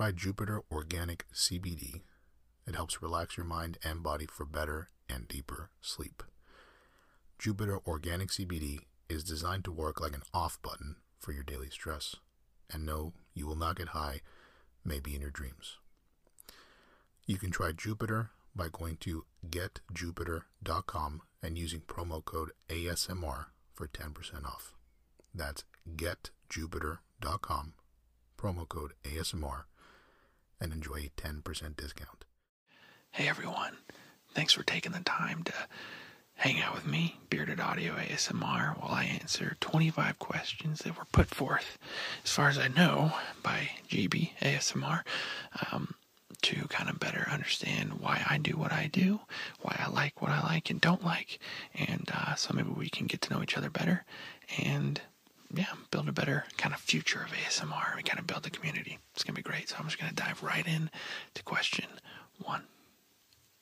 try 0.00 0.12
Jupiter 0.12 0.62
Organic 0.72 1.26
CBD. 1.34 2.00
It 2.66 2.74
helps 2.74 3.02
relax 3.02 3.36
your 3.36 3.44
mind 3.44 3.76
and 3.84 4.02
body 4.02 4.24
for 4.24 4.46
better 4.46 4.88
and 5.10 5.28
deeper 5.28 5.68
sleep. 5.82 6.22
Jupiter 7.38 7.80
Organic 7.86 8.30
CBD 8.30 8.86
is 9.10 9.22
designed 9.22 9.62
to 9.64 9.70
work 9.70 10.00
like 10.00 10.14
an 10.14 10.22
off 10.32 10.58
button 10.62 10.96
for 11.18 11.32
your 11.32 11.42
daily 11.42 11.68
stress. 11.68 12.16
And 12.72 12.86
no, 12.86 13.12
you 13.34 13.46
will 13.46 13.56
not 13.56 13.76
get 13.76 13.88
high, 13.88 14.22
maybe 14.86 15.14
in 15.14 15.20
your 15.20 15.30
dreams. 15.30 15.76
You 17.26 17.36
can 17.36 17.50
try 17.50 17.72
Jupiter 17.72 18.30
by 18.56 18.68
going 18.72 18.96
to 19.00 19.26
getjupiter.com 19.50 21.20
and 21.42 21.58
using 21.58 21.80
promo 21.80 22.24
code 22.24 22.52
ASMR 22.70 23.46
for 23.74 23.86
10% 23.86 24.46
off. 24.46 24.72
That's 25.34 25.64
getjupiter.com, 25.94 27.74
promo 28.38 28.66
code 28.66 28.92
ASMR, 29.04 29.64
and 30.60 30.72
enjoy 30.72 31.08
a 31.08 31.20
10% 31.20 31.42
discount. 31.76 32.24
Hey 33.12 33.28
everyone, 33.28 33.76
thanks 34.34 34.52
for 34.52 34.62
taking 34.62 34.92
the 34.92 35.00
time 35.00 35.42
to 35.44 35.52
hang 36.34 36.60
out 36.60 36.74
with 36.74 36.86
me, 36.86 37.18
Bearded 37.28 37.60
Audio 37.60 37.94
ASMR, 37.94 38.80
while 38.80 38.92
I 38.92 39.04
answer 39.04 39.56
25 39.60 40.18
questions 40.18 40.80
that 40.80 40.96
were 40.96 41.04
put 41.12 41.28
forth, 41.28 41.78
as 42.24 42.32
far 42.32 42.48
as 42.48 42.58
I 42.58 42.68
know, 42.68 43.12
by 43.42 43.70
Gibi 43.88 44.34
ASMR. 44.40 45.02
Um, 45.72 45.94
to 46.42 46.66
kind 46.68 46.88
of 46.88 46.98
better 46.98 47.28
understand 47.30 48.00
why 48.00 48.24
I 48.26 48.38
do 48.38 48.56
what 48.56 48.72
I 48.72 48.86
do, 48.90 49.20
why 49.60 49.76
I 49.78 49.90
like 49.90 50.22
what 50.22 50.30
I 50.30 50.40
like 50.40 50.70
and 50.70 50.80
don't 50.80 51.04
like, 51.04 51.38
and 51.74 52.08
uh, 52.14 52.34
so 52.34 52.54
maybe 52.54 52.70
we 52.70 52.88
can 52.88 53.06
get 53.06 53.20
to 53.22 53.34
know 53.34 53.42
each 53.42 53.58
other 53.58 53.68
better 53.68 54.06
and 54.58 55.02
yeah, 55.52 55.66
build 55.90 56.08
a 56.08 56.12
better 56.12 56.44
kind 56.56 56.74
of 56.74 56.80
future 56.80 57.22
of 57.22 57.32
ASMR. 57.32 57.96
We 57.96 58.02
kind 58.02 58.18
of 58.18 58.26
build 58.26 58.44
the 58.44 58.50
community. 58.50 58.98
It's 59.14 59.24
gonna 59.24 59.36
be 59.36 59.42
great. 59.42 59.68
So 59.68 59.76
I'm 59.78 59.86
just 59.86 59.98
gonna 59.98 60.12
dive 60.12 60.42
right 60.42 60.66
in 60.66 60.90
to 61.34 61.42
question 61.42 61.86
one. 62.38 62.64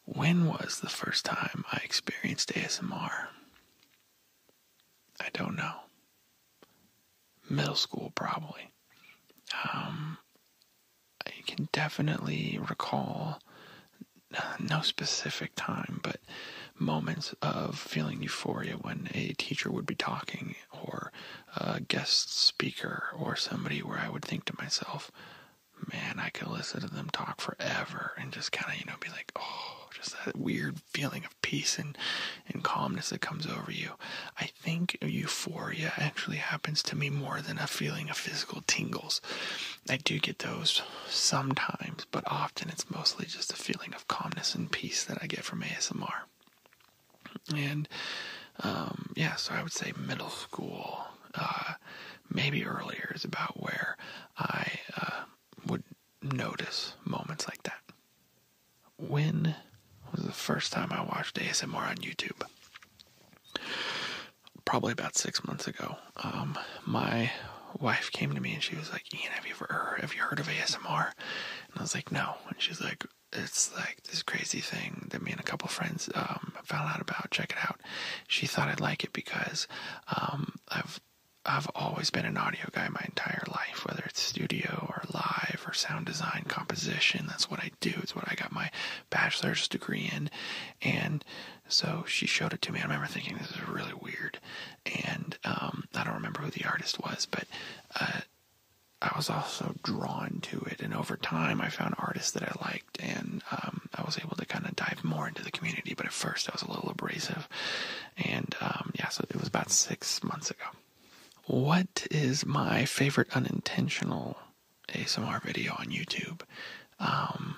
When 0.04 0.46
was 0.46 0.80
the 0.80 0.88
first 0.88 1.24
time 1.24 1.64
I 1.72 1.80
experienced 1.84 2.52
ASMR? 2.54 3.28
I 5.20 5.28
don't 5.32 5.56
know. 5.56 5.80
Middle 7.50 7.74
school, 7.74 8.12
probably. 8.14 8.70
Um, 9.72 10.18
I 11.26 11.30
can 11.46 11.68
definitely 11.72 12.58
recall 12.68 13.40
uh, 14.36 14.56
no 14.60 14.82
specific 14.82 15.52
time, 15.56 16.00
but 16.02 16.20
moments 16.78 17.34
of 17.42 17.78
feeling 17.78 18.22
euphoria 18.22 18.74
when 18.74 19.08
a 19.14 19.32
teacher 19.34 19.70
would 19.70 19.86
be 19.86 19.94
talking 19.94 20.54
or 20.70 21.12
a 21.56 21.80
guest 21.80 22.34
speaker 22.38 23.04
or 23.16 23.36
somebody 23.36 23.80
where 23.80 23.98
I 23.98 24.08
would 24.08 24.24
think 24.24 24.44
to 24.46 24.56
myself, 24.58 25.10
man, 25.92 26.18
I 26.18 26.30
could 26.30 26.48
listen 26.48 26.80
to 26.80 26.88
them 26.88 27.08
talk 27.10 27.40
forever 27.40 28.12
and 28.18 28.32
just 28.32 28.52
kind 28.52 28.72
of, 28.72 28.80
you 28.80 28.86
know, 28.86 28.96
be 29.00 29.10
like, 29.10 29.32
oh, 29.36 29.88
just 29.94 30.14
that 30.24 30.36
weird 30.36 30.80
feeling 30.80 31.24
of 31.24 31.40
peace 31.42 31.78
and, 31.78 31.96
and 32.48 32.62
calmness 32.62 33.10
that 33.10 33.20
comes 33.20 33.46
over 33.46 33.70
you. 33.70 33.92
I 34.38 34.46
think 34.46 34.96
euphoria 35.02 35.92
actually 35.96 36.36
happens 36.36 36.82
to 36.84 36.96
me 36.96 37.10
more 37.10 37.40
than 37.40 37.58
a 37.58 37.66
feeling 37.66 38.10
of 38.10 38.16
physical 38.16 38.62
tingles. 38.66 39.20
I 39.88 39.96
do 39.96 40.18
get 40.18 40.40
those 40.40 40.82
sometimes, 41.08 42.06
but 42.10 42.24
often 42.26 42.68
it's 42.68 42.90
mostly 42.90 43.26
just 43.26 43.52
a 43.52 43.56
feeling 43.56 43.94
of 43.94 44.08
calmness 44.08 44.54
and 44.54 44.70
peace 44.70 45.04
that 45.04 45.18
I 45.22 45.26
get 45.26 45.44
from 45.44 45.62
ASMR. 45.62 46.22
And 47.54 47.88
um, 48.60 49.12
yeah, 49.14 49.36
so 49.36 49.54
I 49.54 49.62
would 49.62 49.72
say 49.72 49.92
middle 49.96 50.30
school, 50.30 51.07
uh, 51.34 51.74
maybe 52.30 52.64
earlier 52.64 53.12
is 53.14 53.24
about 53.24 53.60
where 53.60 53.96
I 54.36 54.78
uh, 54.96 55.24
would 55.66 55.84
notice 56.22 56.94
moments 57.04 57.48
like 57.48 57.62
that. 57.64 57.80
When 58.96 59.54
was 60.12 60.24
the 60.24 60.32
first 60.32 60.72
time 60.72 60.92
I 60.92 61.02
watched 61.02 61.36
ASMR 61.36 61.88
on 61.88 61.96
YouTube? 61.96 62.42
Probably 64.64 64.92
about 64.92 65.16
six 65.16 65.44
months 65.46 65.66
ago. 65.66 65.96
Um, 66.22 66.58
my 66.84 67.30
wife 67.78 68.10
came 68.12 68.32
to 68.34 68.40
me 68.40 68.54
and 68.54 68.62
she 68.62 68.76
was 68.76 68.90
like, 68.92 69.12
"Ian, 69.14 69.32
have 69.32 69.46
you 69.46 69.52
ever 69.54 69.66
heard, 69.72 70.00
have 70.00 70.14
you 70.14 70.20
heard 70.22 70.40
of 70.40 70.48
ASMR?" 70.48 71.12
And 71.68 71.78
I 71.78 71.80
was 71.82 71.94
like, 71.94 72.12
"No." 72.12 72.34
And 72.48 72.60
she's 72.60 72.80
like, 72.80 73.04
"It's 73.32 73.74
like 73.74 74.02
this 74.04 74.22
crazy 74.22 74.60
thing 74.60 75.06
that 75.10 75.22
me 75.22 75.30
and 75.32 75.40
a 75.40 75.44
couple 75.44 75.68
friends 75.68 76.10
um, 76.14 76.52
found 76.64 76.90
out 76.90 77.00
about. 77.00 77.30
Check 77.30 77.52
it 77.52 77.68
out." 77.68 77.80
She 78.26 78.46
thought 78.46 78.68
I'd 78.68 78.80
like 78.80 79.04
it 79.04 79.12
because 79.12 79.66
um, 80.08 80.54
I've 80.68 81.00
I've 81.46 81.68
always 81.74 82.10
been 82.10 82.26
an 82.26 82.36
audio 82.36 82.66
guy 82.72 82.88
my 82.88 83.02
entire 83.04 83.44
life, 83.48 83.86
whether 83.86 84.02
it's 84.04 84.20
studio 84.20 84.86
or 84.88 85.02
live 85.12 85.64
or 85.66 85.72
sound 85.72 86.06
design, 86.06 86.44
composition. 86.48 87.26
That's 87.26 87.50
what 87.50 87.60
I 87.60 87.70
do. 87.80 87.92
It's 88.02 88.14
what 88.14 88.30
I 88.30 88.34
got 88.34 88.52
my 88.52 88.70
bachelor's 89.08 89.66
degree 89.68 90.10
in. 90.14 90.30
And 90.82 91.24
so 91.68 92.04
she 92.06 92.26
showed 92.26 92.52
it 92.52 92.62
to 92.62 92.72
me. 92.72 92.80
I 92.80 92.82
remember 92.82 93.06
thinking 93.06 93.36
this 93.38 93.50
is 93.50 93.68
really 93.68 93.94
weird. 93.98 94.38
And 95.06 95.38
um, 95.44 95.84
I 95.94 96.04
don't 96.04 96.14
remember 96.14 96.40
who 96.40 96.50
the 96.50 96.66
artist 96.68 97.00
was, 97.00 97.26
but 97.30 97.44
uh, 97.98 98.20
I 99.00 99.12
was 99.16 99.30
also 99.30 99.74
drawn 99.82 100.40
to 100.42 100.60
it. 100.62 100.80
And 100.80 100.92
over 100.92 101.16
time, 101.16 101.60
I 101.60 101.68
found 101.68 101.94
artists 101.98 102.32
that 102.32 102.42
I 102.42 102.52
liked, 102.64 103.00
and 103.00 103.42
um, 103.52 103.88
I 103.94 104.02
was 104.02 104.18
able 104.18 104.36
to 104.36 104.44
kind 104.44 104.66
of 104.66 104.74
dive 104.74 105.04
more 105.04 105.28
into 105.28 105.44
the 105.44 105.52
community. 105.52 105.94
But 105.94 106.06
at 106.06 106.12
first, 106.12 106.48
I 106.48 106.52
was 106.52 106.62
a 106.62 106.70
little 106.70 106.90
abrasive. 106.90 107.48
And 108.16 108.54
um, 108.60 108.92
yeah, 108.98 109.08
so 109.08 109.24
it 109.30 109.36
was 109.36 109.48
about 109.48 109.70
six 109.70 110.22
months 110.24 110.50
ago. 110.50 110.64
What 111.48 112.06
is 112.10 112.44
my 112.44 112.84
favorite 112.84 113.34
unintentional 113.34 114.36
ASMR 114.90 115.42
video 115.42 115.72
on 115.78 115.86
YouTube? 115.86 116.42
Um, 117.00 117.56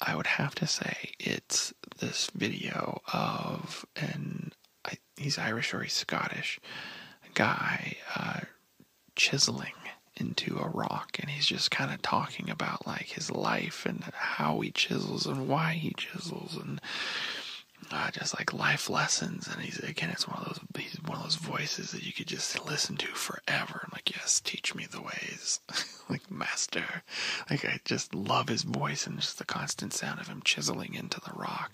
I 0.00 0.16
would 0.16 0.26
have 0.26 0.54
to 0.54 0.66
say 0.66 1.12
it's 1.18 1.74
this 1.98 2.30
video 2.34 3.02
of 3.12 3.84
an 3.94 4.54
he's 5.18 5.36
Irish 5.36 5.74
or 5.74 5.82
he's 5.82 5.92
Scottish 5.92 6.58
guy 7.34 7.98
uh, 8.16 8.40
chiseling 9.16 9.74
into 10.16 10.58
a 10.58 10.68
rock, 10.70 11.18
and 11.20 11.28
he's 11.28 11.46
just 11.46 11.70
kind 11.70 11.92
of 11.92 12.00
talking 12.00 12.48
about 12.48 12.86
like 12.86 13.08
his 13.08 13.30
life 13.30 13.84
and 13.84 14.02
how 14.14 14.60
he 14.60 14.70
chisels 14.70 15.26
and 15.26 15.46
why 15.46 15.74
he 15.74 15.92
chisels 15.94 16.56
and 16.56 16.80
uh, 17.90 18.10
just 18.10 18.38
like 18.38 18.52
life 18.52 18.88
lessons. 18.88 19.48
And 19.48 19.62
he's 19.62 19.78
again, 19.78 20.10
it's 20.10 20.28
one 20.28 20.38
of 20.38 20.46
those 20.46 20.60
he's 20.76 21.00
one 21.02 21.18
of 21.18 21.24
those 21.24 21.36
voices 21.36 21.92
that 21.92 22.04
you 22.04 22.12
could 22.12 22.26
just 22.26 22.64
listen 22.66 22.96
to 22.96 23.06
forever. 23.08 23.80
I'm 23.82 23.90
like, 23.92 24.10
yes, 24.14 24.40
teach 24.40 24.74
me 24.74 24.86
the 24.90 25.02
ways, 25.02 25.60
like 26.08 26.30
master. 26.30 27.02
Like 27.48 27.64
I 27.64 27.80
just 27.84 28.14
love 28.14 28.48
his 28.48 28.62
voice 28.62 29.06
and 29.06 29.18
just 29.18 29.38
the 29.38 29.44
constant 29.44 29.92
sound 29.92 30.20
of 30.20 30.28
him 30.28 30.42
chiseling 30.44 30.94
into 30.94 31.20
the 31.20 31.32
rock, 31.34 31.72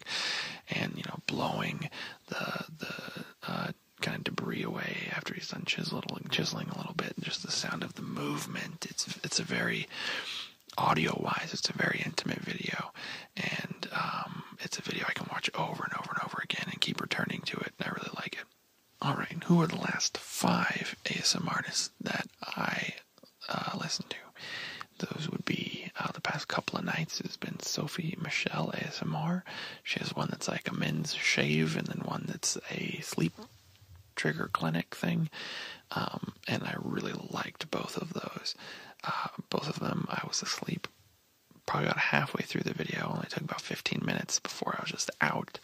and 0.70 0.94
you 0.96 1.04
know, 1.06 1.20
blowing 1.26 1.90
the 2.28 2.64
the 2.78 3.24
uh, 3.46 3.72
kind 4.00 4.16
of 4.18 4.24
debris 4.24 4.62
away 4.62 5.08
after 5.14 5.34
he's 5.34 5.48
done 5.48 5.64
chiseling 5.66 6.26
chiseling 6.30 6.68
a 6.68 6.76
little 6.78 6.94
bit. 6.94 7.14
And 7.16 7.24
just 7.24 7.42
the 7.42 7.50
sound 7.50 7.82
of 7.82 7.94
the 7.94 8.02
movement. 8.02 8.86
It's 8.88 9.06
it's 9.24 9.40
a 9.40 9.44
very 9.44 9.86
audio 10.78 11.18
wise, 11.22 11.50
it's 11.52 11.68
a 11.70 11.72
very 11.72 12.02
intimate 12.04 12.40
video, 12.40 12.92
and 13.36 13.88
um, 13.92 14.42
it's 14.60 14.78
a 14.78 14.82
video 14.82 15.04
I 15.08 15.12
can 15.12 15.28
watch 15.30 15.50
over 15.54 15.84
and 15.84 15.92
over 15.94 16.10
and 16.10 16.24
over 16.24 16.38
again 16.42 16.66
and 16.70 16.80
keep 16.80 17.00
returning 17.00 17.42
to 17.46 17.56
it. 17.58 17.72
And 17.78 17.88
I 17.88 17.90
really 17.90 18.10
like 18.16 18.34
it. 18.34 18.44
All 19.02 19.14
right, 19.14 19.42
who 19.44 19.60
are 19.60 19.66
the 19.66 19.76
last 19.76 20.16
five 20.16 20.96
ASM 21.04 21.46
artists 21.54 21.90
that 22.00 22.26
I 22.42 22.94
uh, 23.48 23.76
listen 23.78 24.06
to? 24.08 24.16
Those 25.06 25.28
would 25.30 25.44
be 25.44 25.90
uh, 25.98 26.10
the 26.12 26.22
past 26.22 26.48
couple 26.48 26.78
of 26.78 26.84
nights 26.86 27.18
has 27.18 27.36
been 27.36 27.60
Sophie 27.60 28.16
Michelle 28.20 28.72
ASMR. 28.74 29.42
She 29.82 29.98
has 30.00 30.16
one 30.16 30.28
that's 30.30 30.48
like 30.48 30.70
a 30.70 30.74
men's 30.74 31.14
shave, 31.14 31.76
and 31.76 31.86
then 31.86 32.00
one 32.04 32.24
that's 32.26 32.56
a 32.70 33.00
sleep 33.02 33.34
trigger 34.14 34.48
clinic 34.50 34.94
thing. 34.94 35.28
Um, 35.90 36.32
and 36.48 36.62
I 36.64 36.74
really 36.80 37.12
liked 37.30 37.70
both 37.70 37.98
of 37.98 38.14
those. 38.14 38.54
Uh, 39.04 39.28
both 39.50 39.68
of 39.68 39.78
them, 39.78 40.06
I 40.08 40.26
was 40.26 40.42
asleep 40.42 40.88
probably 41.66 41.88
about 41.88 41.98
halfway 41.98 42.44
through 42.44 42.62
the 42.62 42.72
video. 42.72 43.10
Only 43.12 43.26
took 43.28 43.42
about 43.42 43.60
15 43.60 44.02
minutes 44.04 44.38
before 44.38 44.74
I 44.78 44.82
was 44.82 44.90
just 44.90 45.10
out. 45.20 45.58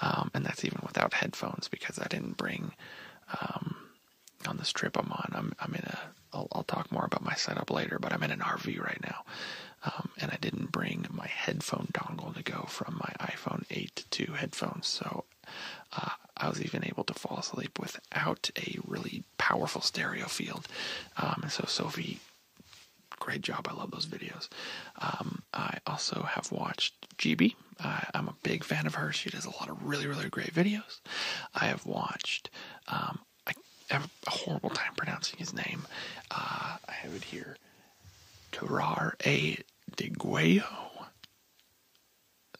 Um, 0.00 0.30
and 0.32 0.44
that's 0.44 0.64
even 0.64 0.80
without 0.82 1.12
headphones 1.14 1.68
because 1.68 1.98
I 1.98 2.06
didn't 2.06 2.36
bring, 2.36 2.72
um, 3.40 3.76
on 4.46 4.56
this 4.56 4.72
trip 4.72 4.96
I'm 4.96 5.10
on, 5.12 5.32
I'm, 5.34 5.52
I'm 5.60 5.74
in 5.74 5.84
a, 5.84 5.98
I'll, 6.32 6.48
I'll, 6.52 6.62
talk 6.62 6.90
more 6.92 7.04
about 7.04 7.24
my 7.24 7.34
setup 7.34 7.70
later, 7.70 7.98
but 8.00 8.12
I'm 8.12 8.22
in 8.22 8.30
an 8.30 8.38
RV 8.38 8.80
right 8.80 9.00
now. 9.02 9.24
Um, 9.84 10.10
and 10.18 10.30
I 10.30 10.36
didn't 10.40 10.72
bring 10.72 11.06
my 11.10 11.26
headphone 11.26 11.88
dongle 11.92 12.34
to 12.34 12.42
go 12.42 12.64
from 12.68 12.94
my 12.94 13.26
iPhone 13.26 13.64
8 13.70 14.04
to 14.10 14.32
headphones. 14.32 14.86
So, 14.86 15.24
uh, 15.92 16.10
I 16.36 16.48
was 16.48 16.62
even 16.62 16.84
able 16.84 17.04
to 17.04 17.14
fall 17.14 17.38
asleep 17.38 17.78
without 17.78 18.50
really 18.86 19.24
powerful 19.38 19.80
stereo 19.80 20.26
field. 20.26 20.66
Um, 21.16 21.40
and 21.42 21.52
so 21.52 21.64
Sophie 21.66 22.20
great 23.20 23.42
job. 23.42 23.68
I 23.70 23.74
love 23.74 23.92
those 23.92 24.06
videos. 24.06 24.48
Um, 24.98 25.42
I 25.54 25.78
also 25.86 26.22
have 26.22 26.50
watched 26.50 26.94
Gibi. 27.18 27.54
Uh, 27.78 28.00
I'm 28.14 28.28
a 28.28 28.34
big 28.42 28.64
fan 28.64 28.86
of 28.86 28.96
her. 28.96 29.12
She 29.12 29.30
does 29.30 29.44
a 29.44 29.50
lot 29.50 29.68
of 29.68 29.84
really, 29.84 30.06
really 30.06 30.28
great 30.28 30.52
videos. 30.52 31.00
I 31.54 31.66
have 31.66 31.86
watched. 31.86 32.50
Um, 32.88 33.20
I 33.46 33.52
have 33.90 34.10
a 34.26 34.30
horrible 34.30 34.70
time 34.70 34.94
pronouncing 34.96 35.38
his 35.38 35.54
name. 35.54 35.86
Uh, 36.30 36.76
I 36.88 36.92
have 36.92 37.14
it 37.14 37.24
here. 37.24 37.56
Turar 38.52 39.12
A. 39.24 39.58
DeGuayo. 39.96 40.89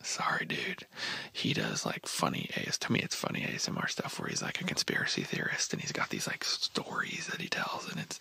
Sorry, 0.02 0.46
dude. 0.46 0.86
He 1.32 1.52
does 1.52 1.84
like 1.84 2.06
funny 2.06 2.48
AS. 2.56 2.78
To 2.78 2.92
me, 2.92 3.00
it's 3.00 3.14
funny 3.14 3.40
ASMR 3.42 3.88
stuff 3.88 4.18
where 4.18 4.28
he's 4.28 4.42
like 4.42 4.60
a 4.60 4.64
conspiracy 4.64 5.22
theorist 5.22 5.72
and 5.72 5.82
he's 5.82 5.92
got 5.92 6.08
these 6.08 6.26
like 6.26 6.44
stories 6.44 7.28
that 7.30 7.40
he 7.40 7.48
tells, 7.48 7.88
and 7.90 8.00
it's. 8.00 8.18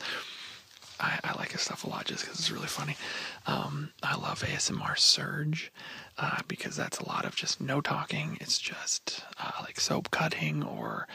I, 1.01 1.17
I 1.23 1.33
like 1.37 1.53
his 1.53 1.61
stuff 1.61 1.85
a 1.85 1.89
lot 1.89 2.03
just 2.05 2.25
because 2.25 2.39
it's 2.39 2.51
really 2.51 2.67
funny. 2.67 2.97
Um, 3.47 3.91
I 4.03 4.15
love 4.17 4.43
ASMR 4.43 4.97
Surge 4.97 5.71
uh, 6.17 6.39
because 6.49 6.75
that's 6.75 6.99
a 6.99 7.07
lot 7.07 7.23
of 7.23 7.35
just 7.37 7.61
no 7.61 7.79
talking. 7.79 8.37
It's 8.41 8.59
just 8.59 9.23
uh, 9.41 9.61
like 9.61 9.79
soap 9.79 10.11
cutting 10.11 10.61
or 10.61 11.07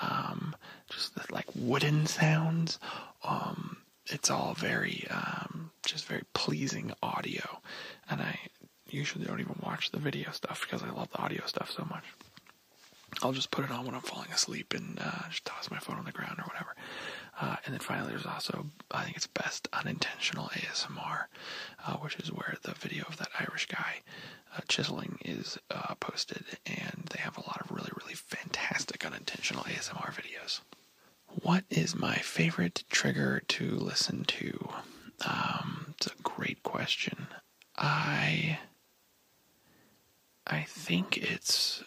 um, 0.00 0.56
just 0.88 1.12
like 1.30 1.46
wooden 1.54 2.06
sounds. 2.06 2.78
Um, 3.24 3.78
it's 4.06 4.30
all 4.30 4.54
very 4.54 5.06
um, 5.10 5.70
just 5.84 6.06
very 6.06 6.24
pleasing 6.32 6.92
audio, 7.02 7.60
and 8.08 8.20
I 8.20 8.38
usually 8.96 9.24
don't 9.24 9.40
even 9.40 9.58
watch 9.62 9.90
the 9.90 9.98
video 9.98 10.30
stuff 10.32 10.62
because 10.62 10.82
I 10.82 10.90
love 10.90 11.10
the 11.10 11.18
audio 11.18 11.44
stuff 11.46 11.70
so 11.70 11.84
much. 11.88 12.04
I'll 13.22 13.32
just 13.32 13.50
put 13.50 13.64
it 13.64 13.70
on 13.70 13.86
when 13.86 13.94
I'm 13.94 14.02
falling 14.02 14.30
asleep 14.30 14.74
and 14.74 14.98
uh, 15.00 15.28
just 15.30 15.44
toss 15.44 15.70
my 15.70 15.78
phone 15.78 15.96
on 15.96 16.04
the 16.04 16.12
ground 16.12 16.38
or 16.38 16.44
whatever. 16.44 16.74
Uh, 17.40 17.56
and 17.64 17.72
then 17.72 17.80
finally, 17.80 18.10
there's 18.10 18.26
also, 18.26 18.66
I 18.90 19.04
think 19.04 19.16
it's 19.16 19.26
best 19.26 19.68
unintentional 19.72 20.48
ASMR, 20.48 21.24
uh, 21.86 21.96
which 21.96 22.16
is 22.16 22.32
where 22.32 22.56
the 22.62 22.72
video 22.72 23.04
of 23.08 23.16
that 23.18 23.28
Irish 23.38 23.66
guy 23.66 24.02
uh, 24.54 24.60
chiseling 24.68 25.18
is 25.24 25.58
uh, 25.70 25.94
posted, 26.00 26.44
and 26.66 27.08
they 27.10 27.20
have 27.20 27.38
a 27.38 27.42
lot 27.46 27.60
of 27.62 27.70
really, 27.70 27.90
really 28.00 28.14
fantastic 28.14 29.04
unintentional 29.06 29.64
ASMR 29.64 30.12
videos. 30.12 30.60
What 31.42 31.64
is 31.70 31.94
my 31.94 32.16
favorite 32.16 32.84
trigger 32.90 33.42
to 33.48 33.70
listen 33.76 34.24
to? 34.24 34.68
Um, 35.26 35.94
it's 35.96 36.06
a 36.06 36.22
great 36.22 36.62
question. 36.62 37.28
I 37.78 38.58
I 40.46 40.62
think 40.62 41.16
it's 41.18 41.82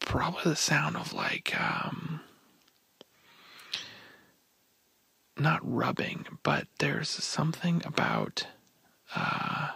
probably 0.00 0.42
the 0.44 0.56
sound 0.56 0.96
of 0.96 1.12
like 1.12 1.54
um, 1.60 2.20
not 5.38 5.60
rubbing, 5.62 6.26
but 6.42 6.66
there's 6.78 7.08
something 7.08 7.82
about 7.84 8.46
uh, 9.14 9.70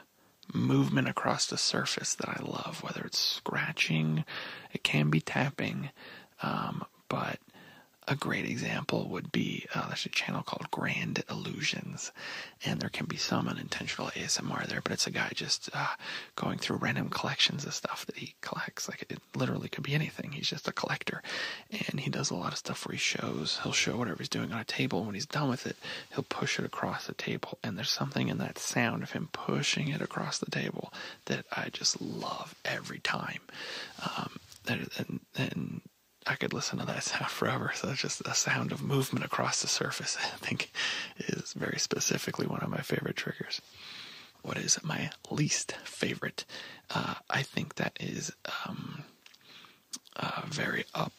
movement 0.53 1.09
across 1.09 1.47
the 1.47 1.59
surface 1.59 2.15
that 2.15 2.29
I 2.29 2.41
love. 2.43 2.83
Whether 2.83 3.03
it's 3.03 3.19
scratching, 3.19 4.25
it 4.73 4.85
can 4.85 5.11
be 5.11 5.21
tapping, 5.21 5.91
um, 6.43 6.85
but 7.09 7.39
a 8.09 8.15
great 8.15 8.45
example 8.45 9.09
would 9.09 9.33
be 9.33 9.67
uh, 9.75 9.89
there's 9.89 10.07
a 10.07 10.11
channel 10.11 10.43
called 10.43 10.71
Grand 10.71 11.25
Illusions, 11.29 12.13
and 12.65 12.81
there 12.81 12.89
can 12.89 13.07
be 13.07 13.17
some 13.17 13.49
unintentional 13.49 14.09
ASMR 14.09 14.67
there, 14.67 14.81
but 14.81 14.93
it's 14.93 15.07
a 15.07 15.11
guy 15.11 15.31
just 15.35 15.69
uh, 15.75 15.95
going 16.37 16.59
through 16.59 16.77
random 16.77 17.09
collections 17.09 17.65
of 17.65 17.75
stuff 17.75 18.07
that 18.07 18.17
he 18.17 18.35
collects. 18.43 18.89
Like 18.89 19.03
it 19.11 19.19
literally 19.35 19.69
could 19.69 19.83
be 19.83 19.95
anything. 19.95 20.33
He's 20.33 20.49
just 20.49 20.69
a 20.69 20.73
collector, 20.73 21.23
and 21.71 21.99
he 21.99 22.11
does 22.11 22.31
a 22.31 22.37
lot 22.37 22.53
of 22.53 22.59
stuff 22.59 22.87
where 22.87 22.93
he 22.93 22.99
shows. 22.99 23.59
He'll 23.63 23.73
show 23.73 23.97
whatever 23.97 24.19
he's 24.19 24.29
doing 24.29 24.53
on 24.53 24.61
a 24.61 24.65
table, 24.65 24.99
and 24.99 25.09
when 25.09 25.15
he's 25.15 25.27
done 25.27 25.49
with 25.49 25.67
it, 25.67 25.77
he'll 26.15 26.25
push 26.25 26.59
it 26.59 26.65
across 26.65 27.07
the 27.07 27.15
table. 27.15 27.59
And 27.65 27.77
there's 27.77 27.91
something 27.91 28.29
in 28.29 28.39
that 28.39 28.59
sound 28.59 29.03
of 29.03 29.13
him 29.13 29.29
pushing 29.33 29.89
it 29.89 30.01
across 30.01 30.39
the 30.39 30.51
table 30.51 30.93
that 31.25 31.45
I 31.51 31.71
just 31.73 32.01
love 32.01 32.55
every 32.65 33.01
time. 33.01 33.41
Um, 34.01 34.39
and, 34.69 35.21
and 35.37 35.81
I 36.27 36.35
could 36.35 36.53
listen 36.53 36.79
to 36.79 36.87
that 36.87 37.05
sound 37.05 37.29
forever. 37.31 37.73
So 37.75 37.91
it's 37.91 38.01
just 38.01 38.21
a 38.27 38.35
sound 38.35 38.73
of 38.73 38.83
movement 38.83 39.25
across 39.25 39.63
the 39.63 39.69
surface, 39.69 40.17
I 40.21 40.37
think 40.39 40.71
is 41.19 41.53
very 41.53 41.79
specifically 41.79 42.47
one 42.47 42.61
of 42.61 42.69
my 42.69 42.81
favorite 42.81 43.17
triggers. 43.17 43.61
What 44.43 44.57
is 44.59 44.83
my 44.85 45.11
least 45.31 45.73
favorite? 45.85 46.45
Uh, 46.91 47.15
I 47.29 47.43
think 47.43 47.77
that 47.77 47.97
is 48.01 48.33
um, 48.67 49.05
uh, 50.17 50.43
very 50.47 50.85
up 50.95 51.13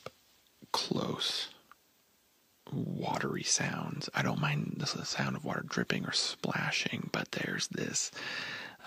close 0.71 1.49
watery 2.71 3.43
sounds. 3.43 4.09
I 4.13 4.21
don't 4.21 4.41
mind 4.41 4.77
the 4.79 4.85
sound 5.05 5.35
of 5.35 5.45
water 5.45 5.63
dripping 5.67 6.05
or 6.05 6.11
splashing, 6.11 7.09
but 7.11 7.31
there's 7.31 7.67
this 7.67 8.11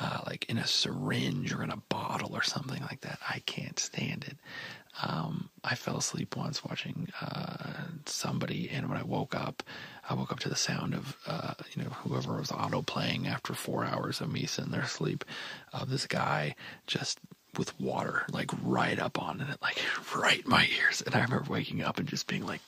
uh, 0.00 0.20
like 0.26 0.48
in 0.48 0.56
a 0.58 0.66
syringe 0.66 1.52
or 1.52 1.62
in 1.62 1.70
a 1.70 1.76
bottle 1.76 2.34
or 2.34 2.42
something 2.42 2.80
like 2.82 3.02
that. 3.02 3.18
I 3.28 3.40
can't 3.40 3.78
stand 3.78 4.24
it. 4.24 4.38
Um, 5.02 5.50
I 5.62 5.74
fell 5.76 5.98
asleep 5.98 6.36
once 6.36 6.64
watching 6.64 7.08
uh, 7.20 7.74
somebody, 8.06 8.68
and 8.70 8.88
when 8.88 8.98
I 8.98 9.02
woke 9.02 9.34
up, 9.34 9.62
I 10.08 10.14
woke 10.14 10.32
up 10.32 10.40
to 10.40 10.48
the 10.48 10.56
sound 10.56 10.94
of 10.94 11.16
uh, 11.26 11.54
you 11.74 11.84
know 11.84 11.90
whoever 11.90 12.38
was 12.38 12.50
auto 12.50 12.82
playing 12.82 13.26
after 13.28 13.54
four 13.54 13.84
hours 13.84 14.20
of 14.20 14.32
me 14.32 14.46
sitting 14.46 14.72
there 14.72 14.82
asleep. 14.82 15.24
Of 15.72 15.90
this 15.90 16.06
guy 16.06 16.56
just 16.86 17.20
with 17.56 17.78
water 17.80 18.24
like 18.32 18.50
right 18.62 18.98
up 18.98 19.20
on 19.22 19.40
it, 19.40 19.58
like 19.62 19.78
right 20.16 20.46
my 20.46 20.66
ears, 20.78 21.02
and 21.02 21.14
I 21.14 21.22
remember 21.22 21.50
waking 21.50 21.82
up 21.82 21.98
and 21.98 22.08
just 22.08 22.26
being 22.26 22.44
like, 22.44 22.60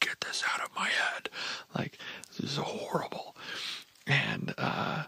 "Get 0.00 0.20
this 0.20 0.44
out 0.52 0.60
of 0.60 0.74
my 0.76 0.88
head!" 0.88 1.30
Like 1.74 1.98
this 2.36 2.52
is 2.52 2.56
horrible, 2.58 3.34
and 4.06 4.54
uh, 4.58 5.04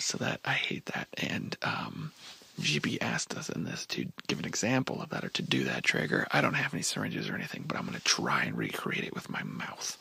so 0.00 0.18
that 0.18 0.40
I 0.44 0.52
hate 0.52 0.86
that, 0.86 1.08
and 1.18 1.56
um, 1.62 2.12
Gibi 2.60 3.00
asked 3.00 3.36
us 3.36 3.48
in 3.48 3.64
this 3.64 3.86
to 3.86 4.06
give 4.26 4.38
an 4.38 4.44
example 4.44 5.00
of 5.00 5.10
that 5.10 5.24
or 5.24 5.28
to 5.30 5.42
do 5.42 5.64
that 5.64 5.84
trigger. 5.84 6.26
I 6.30 6.40
don't 6.40 6.54
have 6.54 6.74
any 6.74 6.82
syringes 6.82 7.28
or 7.28 7.34
anything, 7.34 7.64
but 7.66 7.76
I'm 7.76 7.86
going 7.86 7.98
to 7.98 8.04
try 8.04 8.44
and 8.44 8.56
recreate 8.56 9.04
it 9.04 9.14
with 9.14 9.30
my 9.30 9.42
mouth. 9.42 9.96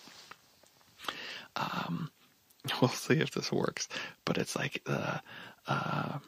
Um, 1.56 2.12
we'll 2.82 2.90
see 2.90 3.16
if 3.16 3.32
this 3.32 3.52
works, 3.52 3.88
but 4.26 4.38
it's 4.38 4.56
like 4.56 4.82
the. 4.86 5.22
Uh, 5.68 6.20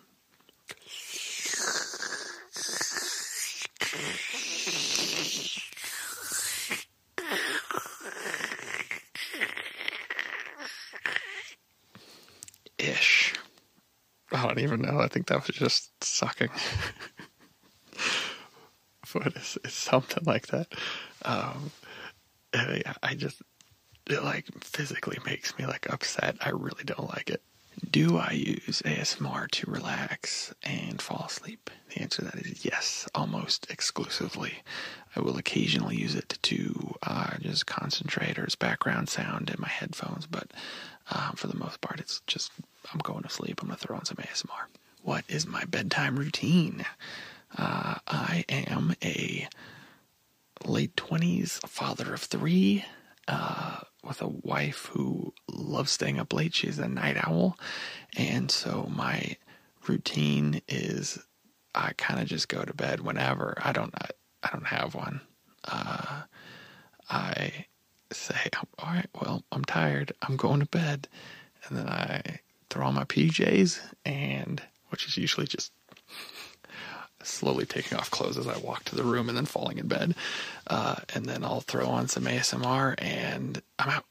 I 14.45 14.53
don't 14.53 14.59
even 14.59 14.81
know. 14.81 14.99
I 14.99 15.07
think 15.07 15.27
that 15.27 15.47
was 15.47 15.55
just 15.55 16.03
sucking. 16.03 16.49
but 19.13 19.27
it's, 19.27 19.57
it's, 19.63 19.73
something 19.73 20.23
like 20.25 20.47
that. 20.47 20.67
Um, 21.23 21.71
yeah, 22.53 22.93
I 23.03 23.15
just 23.15 23.41
it 24.09 24.23
like 24.23 24.45
physically 24.63 25.17
makes 25.25 25.57
me 25.57 25.65
like 25.65 25.91
upset. 25.91 26.37
I 26.41 26.49
really 26.49 26.83
don't 26.83 27.09
like 27.09 27.29
it. 27.29 27.41
Do 27.89 28.17
I 28.17 28.31
use 28.31 28.81
ASMR 28.85 29.49
to 29.49 29.71
relax 29.71 30.53
and 30.63 31.01
fall 31.01 31.25
asleep? 31.27 31.69
The 31.89 32.01
answer 32.01 32.21
to 32.21 32.25
that 32.25 32.45
is 32.45 32.65
yes, 32.65 33.07
almost 33.15 33.69
exclusively. 33.69 34.59
I 35.15 35.21
will 35.21 35.37
occasionally 35.37 35.95
use 35.95 36.15
it 36.15 36.37
to 36.41 36.95
uh, 37.03 37.37
just 37.39 37.65
concentrate 37.65 38.37
or 38.37 38.45
as 38.45 38.55
background 38.55 39.09
sound 39.09 39.49
in 39.49 39.55
my 39.59 39.69
headphones, 39.69 40.25
but 40.25 40.51
for 41.41 41.47
the 41.47 41.57
most 41.57 41.81
part, 41.81 41.99
it's 41.99 42.21
just 42.27 42.51
I'm 42.93 42.99
going 42.99 43.23
to 43.23 43.29
sleep. 43.29 43.61
I'm 43.61 43.67
going 43.67 43.79
to 43.79 43.87
throw 43.87 43.97
on 43.97 44.05
some 44.05 44.17
ASMR. 44.17 44.67
What 45.01 45.25
is 45.27 45.47
my 45.47 45.65
bedtime 45.65 46.15
routine? 46.15 46.85
Uh, 47.57 47.95
I 48.07 48.45
am 48.47 48.95
a 49.03 49.47
late 50.63 50.95
20s 50.95 51.67
father 51.67 52.13
of 52.13 52.21
three 52.21 52.85
uh, 53.27 53.79
with 54.03 54.21
a 54.21 54.27
wife 54.27 54.85
who 54.91 55.33
loves 55.51 55.91
staying 55.91 56.19
up 56.19 56.31
late. 56.31 56.53
She's 56.53 56.77
a 56.77 56.87
night 56.87 57.17
owl. 57.17 57.57
And 58.15 58.51
so 58.51 58.87
my 58.95 59.35
routine 59.87 60.61
is 60.67 61.17
I 61.73 61.93
kind 61.97 62.19
of 62.19 62.27
just 62.27 62.49
go 62.49 62.63
to 62.63 62.73
bed 62.75 63.01
whenever. 63.01 63.57
I 63.63 63.71
don't 63.71 63.95
I, 63.95 64.09
I 64.43 64.49
don't 64.53 64.67
have 64.67 64.93
one. 64.93 65.21
Uh, 65.65 66.21
I 67.09 67.65
say, 68.11 68.49
all 68.79 68.93
right, 68.93 69.09
well, 69.21 69.43
I'm 69.51 69.65
tired. 69.65 70.13
I'm 70.21 70.37
going 70.37 70.59
to 70.59 70.65
bed. 70.65 71.07
And 71.67 71.77
then 71.77 71.87
I 71.87 72.39
throw 72.69 72.85
on 72.85 72.95
my 72.95 73.03
PJs, 73.05 73.79
and 74.05 74.61
which 74.89 75.05
is 75.07 75.17
usually 75.17 75.47
just 75.47 75.71
slowly 77.23 77.65
taking 77.65 77.97
off 77.97 78.11
clothes 78.11 78.37
as 78.37 78.47
I 78.47 78.57
walk 78.57 78.83
to 78.85 78.95
the 78.95 79.03
room 79.03 79.29
and 79.29 79.37
then 79.37 79.45
falling 79.45 79.77
in 79.77 79.87
bed. 79.87 80.15
Uh, 80.67 80.95
and 81.13 81.25
then 81.25 81.43
I'll 81.43 81.61
throw 81.61 81.87
on 81.87 82.07
some 82.07 82.23
ASMR, 82.23 82.95
and 82.97 83.61
I'm 83.77 83.89
out. 83.89 84.05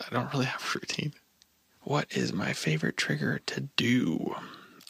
I 0.00 0.12
don't 0.12 0.32
really 0.32 0.46
have 0.46 0.60
a 0.62 0.78
routine. 0.78 1.12
What 1.82 2.06
is 2.10 2.32
my 2.32 2.52
favorite 2.52 2.96
trigger 2.96 3.40
to 3.46 3.60
do? 3.76 4.34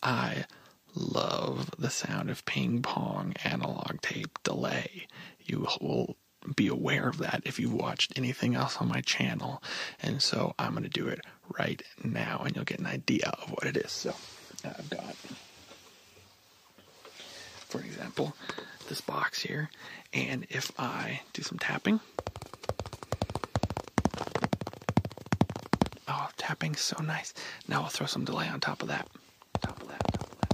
I 0.03 0.47
love 0.95 1.71
the 1.79 1.91
sound 1.91 2.31
of 2.31 2.45
ping 2.45 2.83
pong 2.83 3.35
analog 3.45 4.01
tape 4.01 4.39
delay. 4.45 5.07
You 5.41 5.67
will 5.81 6.17
be 6.57 6.69
aware 6.69 7.09
of 7.09 7.19
that 7.19 7.43
if 7.45 7.59
you've 7.59 7.73
watched 7.73 8.17
anything 8.17 8.55
else 8.55 8.79
on 8.79 8.89
my 8.89 9.01
channel. 9.01 9.63
And 10.03 10.23
so 10.23 10.55
I'm 10.59 10.73
going 10.73 10.85
to 10.85 10.89
do 10.89 11.07
it 11.09 11.21
right 11.59 11.83
now 12.03 12.43
and 12.45 12.55
you'll 12.55 12.65
get 12.65 12.79
an 12.79 12.87
idea 12.87 13.33
of 13.43 13.51
what 13.51 13.65
it 13.65 13.77
is. 13.77 13.91
So 13.93 14.15
I've 14.65 14.89
got, 14.91 15.15
for 17.69 17.81
example, 17.81 18.35
this 18.89 19.01
box 19.01 19.41
here. 19.43 19.71
And 20.13 20.47
if 20.51 20.71
I 20.79 21.21
do 21.33 21.43
some 21.43 21.59
tapping, 21.59 22.01
oh, 26.07 26.09
I'll 26.09 26.31
tap 26.37 26.55
tapping, 26.55 26.77
so 26.77 27.03
nice. 27.03 27.35
Now 27.67 27.83
I'll 27.83 27.89
throw 27.89 28.07
some 28.07 28.25
delay 28.25 28.49
on 28.49 28.61
top 28.61 28.81
of 28.83 28.89
that. 28.89 29.09
Top 29.61 29.83
of 29.83 29.89
that. 29.89 30.01
Top 30.13 30.31
of 30.31 30.39
that. 30.41 30.51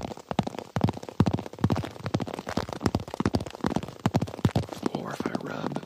Or 4.97 5.12
if 5.12 5.26
I 5.26 5.30
rub, 5.42 5.76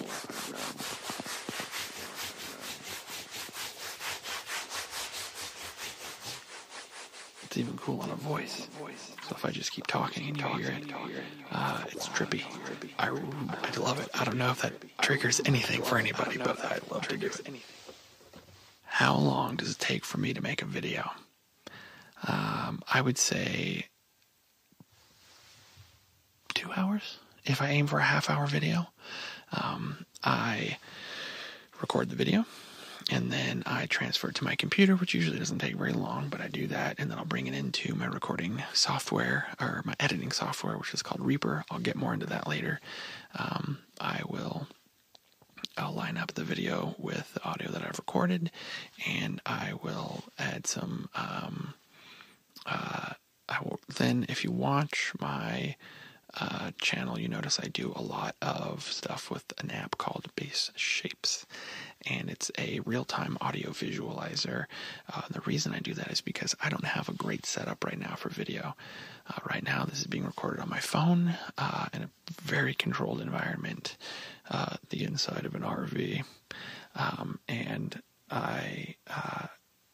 or 0.00 0.06
if 0.08 0.24
I 0.30 0.52
rub, 0.52 0.76
it's 7.44 7.58
even 7.58 7.76
cool 7.76 8.00
on 8.00 8.10
a 8.10 8.16
voice. 8.16 8.68
So 9.28 9.34
if 9.36 9.44
I 9.44 9.50
just 9.50 9.70
keep 9.72 9.86
talking 9.86 10.28
and 10.28 10.36
you 10.38 10.46
hear 10.56 10.70
it, 10.70 10.84
uh, 11.54 11.84
it's 11.88 12.08
trippy. 12.08 12.42
I, 12.98 13.08
I 13.08 13.78
love 13.78 14.00
it. 14.00 14.08
I 14.14 14.24
don't 14.24 14.36
know 14.36 14.50
if 14.50 14.62
that 14.62 14.72
triggers 15.00 15.40
anything 15.44 15.82
for 15.82 15.98
anybody, 15.98 16.36
but 16.36 16.62
I 16.64 16.78
love 16.90 17.06
to 17.08 17.16
do 17.16 17.26
it. 17.26 17.48
How 18.82 19.16
long 19.16 19.56
does 19.56 19.70
it 19.72 19.78
take 19.78 20.04
for 20.04 20.18
me 20.18 20.34
to 20.34 20.42
make 20.42 20.62
a 20.62 20.66
video? 20.66 21.10
Um, 22.26 22.82
I 22.92 23.00
would 23.00 23.18
say 23.18 23.86
two 26.54 26.70
hours. 26.72 27.18
If 27.44 27.62
I 27.62 27.68
aim 27.68 27.86
for 27.86 27.98
a 27.98 28.04
half 28.04 28.30
hour 28.30 28.46
video, 28.46 28.88
um, 29.52 30.06
I 30.22 30.78
record 31.80 32.10
the 32.10 32.16
video 32.16 32.46
and 33.10 33.30
then 33.30 33.62
I 33.66 33.86
transfer 33.86 34.28
it 34.28 34.34
to 34.36 34.44
my 34.44 34.54
computer, 34.56 34.96
which 34.96 35.14
usually 35.14 35.38
doesn't 35.38 35.58
take 35.58 35.76
very 35.76 35.92
long, 35.92 36.28
but 36.28 36.40
I 36.40 36.48
do 36.48 36.66
that 36.68 36.96
and 36.98 37.10
then 37.10 37.18
I'll 37.18 37.24
bring 37.24 37.46
it 37.46 37.54
into 37.54 37.94
my 37.94 38.06
recording 38.06 38.62
software 38.72 39.48
or 39.60 39.82
my 39.84 39.94
editing 40.00 40.30
software, 40.32 40.78
which 40.78 40.94
is 40.94 41.02
called 41.02 41.20
Reaper. 41.20 41.64
I'll 41.70 41.80
get 41.80 41.96
more 41.96 42.14
into 42.14 42.26
that 42.26 42.46
later. 42.46 42.80
Um, 43.38 43.78
I 44.00 44.22
will. 44.28 44.68
I'll 45.76 45.92
line 45.92 46.16
up 46.16 46.34
the 46.34 46.44
video 46.44 46.94
with 46.98 47.34
the 47.34 47.42
audio 47.42 47.70
that 47.72 47.82
I've 47.82 47.98
recorded, 47.98 48.50
and 49.08 49.40
I 49.44 49.72
will 49.82 50.24
add 50.38 50.66
some. 50.66 51.08
Um, 51.14 51.74
uh, 52.64 53.14
I 53.48 53.58
will 53.62 53.80
then, 53.96 54.24
if 54.28 54.44
you 54.44 54.50
watch 54.52 55.12
my 55.20 55.74
uh, 56.40 56.70
channel, 56.80 57.18
you 57.18 57.28
notice 57.28 57.60
I 57.60 57.68
do 57.68 57.92
a 57.94 58.02
lot 58.02 58.36
of 58.40 58.84
stuff 58.84 59.30
with 59.30 59.44
an 59.58 59.70
app 59.70 59.98
called 59.98 60.28
Base 60.36 60.70
Shapes, 60.76 61.33
it's 62.48 62.58
a 62.58 62.80
real 62.80 63.04
time 63.04 63.38
audio 63.40 63.70
visualizer. 63.70 64.66
Uh, 65.12 65.22
the 65.30 65.40
reason 65.42 65.72
I 65.74 65.78
do 65.78 65.94
that 65.94 66.10
is 66.10 66.20
because 66.20 66.54
I 66.62 66.68
don't 66.68 66.84
have 66.84 67.08
a 67.08 67.14
great 67.14 67.46
setup 67.46 67.84
right 67.84 67.98
now 67.98 68.16
for 68.16 68.28
video. 68.28 68.74
Uh, 69.28 69.40
right 69.48 69.64
now, 69.64 69.84
this 69.84 70.00
is 70.00 70.06
being 70.06 70.24
recorded 70.24 70.60
on 70.60 70.68
my 70.68 70.80
phone 70.80 71.34
uh, 71.56 71.86
in 71.92 72.02
a 72.02 72.10
very 72.42 72.74
controlled 72.74 73.20
environment, 73.20 73.96
uh, 74.50 74.76
the 74.90 75.04
inside 75.04 75.46
of 75.46 75.54
an 75.54 75.62
RV, 75.62 76.24
um, 76.96 77.38
and 77.48 78.00
I 78.30 78.96
uh, 79.08 79.46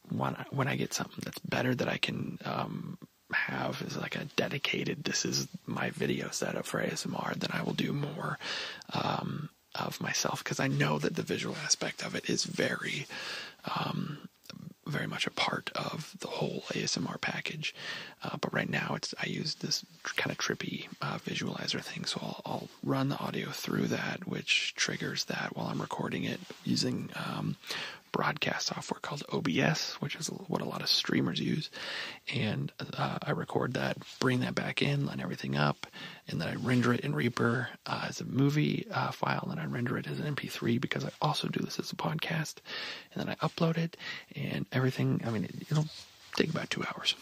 when 0.09 0.35
I, 0.35 0.45
when 0.49 0.67
I 0.67 0.75
get 0.75 0.93
something 0.93 1.19
that's 1.23 1.39
better 1.39 1.73
that 1.73 1.87
I 1.87 1.97
can 1.97 2.37
um, 2.43 2.97
have 3.31 3.81
is 3.81 3.95
like 3.95 4.17
a 4.17 4.25
dedicated 4.35 5.05
this 5.05 5.23
is 5.23 5.47
my 5.65 5.91
video 5.91 6.29
setup 6.31 6.65
for 6.65 6.83
ASMR, 6.83 7.35
then 7.35 7.51
I 7.53 7.63
will 7.63 7.73
do 7.73 7.93
more 7.93 8.37
um, 8.93 9.49
of 9.75 10.01
myself 10.01 10.43
because 10.43 10.59
I 10.59 10.67
know 10.67 10.99
that 10.99 11.15
the 11.15 11.23
visual 11.23 11.55
aspect 11.63 12.03
of 12.03 12.15
it 12.15 12.29
is 12.29 12.43
very 12.43 13.07
um, 13.77 14.29
very 14.87 15.07
much 15.07 15.27
a 15.27 15.31
part 15.31 15.71
of 15.75 16.15
the 16.19 16.27
whole 16.27 16.63
ASMR 16.69 17.19
package. 17.21 17.73
Uh, 18.23 18.37
but 18.39 18.53
right 18.53 18.69
now, 18.69 18.93
it's 18.95 19.13
I 19.21 19.27
use 19.27 19.55
this 19.55 19.85
kind 20.03 20.31
of 20.31 20.37
trippy 20.37 20.87
uh, 21.01 21.17
visualizer 21.19 21.81
thing, 21.81 22.05
so 22.05 22.19
I'll, 22.21 22.41
I'll, 22.45 22.67
run 22.83 23.09
the 23.09 23.17
audio 23.19 23.49
through 23.49 23.87
that, 23.87 24.27
which 24.27 24.73
triggers 24.75 25.25
that 25.25 25.55
while 25.55 25.67
I'm 25.67 25.81
recording 25.81 26.23
it 26.23 26.39
using 26.65 27.09
um, 27.15 27.55
broadcast 28.11 28.67
software 28.67 28.99
called 29.01 29.23
OBS, 29.31 29.93
which 29.95 30.15
is 30.15 30.27
what 30.27 30.61
a 30.61 30.65
lot 30.65 30.81
of 30.81 30.89
streamers 30.89 31.39
use. 31.39 31.69
And 32.33 32.71
uh, 32.97 33.19
I 33.21 33.31
record 33.31 33.73
that, 33.73 33.97
bring 34.19 34.41
that 34.41 34.55
back 34.55 34.81
in, 34.81 35.05
line 35.05 35.19
everything 35.19 35.55
up, 35.55 35.87
and 36.27 36.39
then 36.39 36.47
I 36.47 36.55
render 36.55 36.93
it 36.93 37.01
in 37.01 37.15
Reaper 37.15 37.69
uh, 37.85 38.05
as 38.09 38.21
a 38.21 38.25
movie 38.25 38.85
uh, 38.91 39.11
file, 39.11 39.47
and 39.49 39.59
I 39.59 39.65
render 39.65 39.97
it 39.97 40.07
as 40.07 40.19
an 40.19 40.35
MP3 40.35 40.79
because 40.79 41.05
I 41.05 41.11
also 41.21 41.47
do 41.47 41.63
this 41.63 41.79
as 41.79 41.91
a 41.91 41.95
podcast. 41.95 42.55
And 43.13 43.23
then 43.23 43.29
I 43.29 43.45
upload 43.45 43.77
it, 43.77 43.97
and 44.35 44.65
everything. 44.71 45.21
I 45.25 45.29
mean, 45.29 45.45
it, 45.45 45.55
it'll 45.71 45.87
take 46.35 46.49
about 46.49 46.69
two 46.69 46.83
hours. 46.83 47.15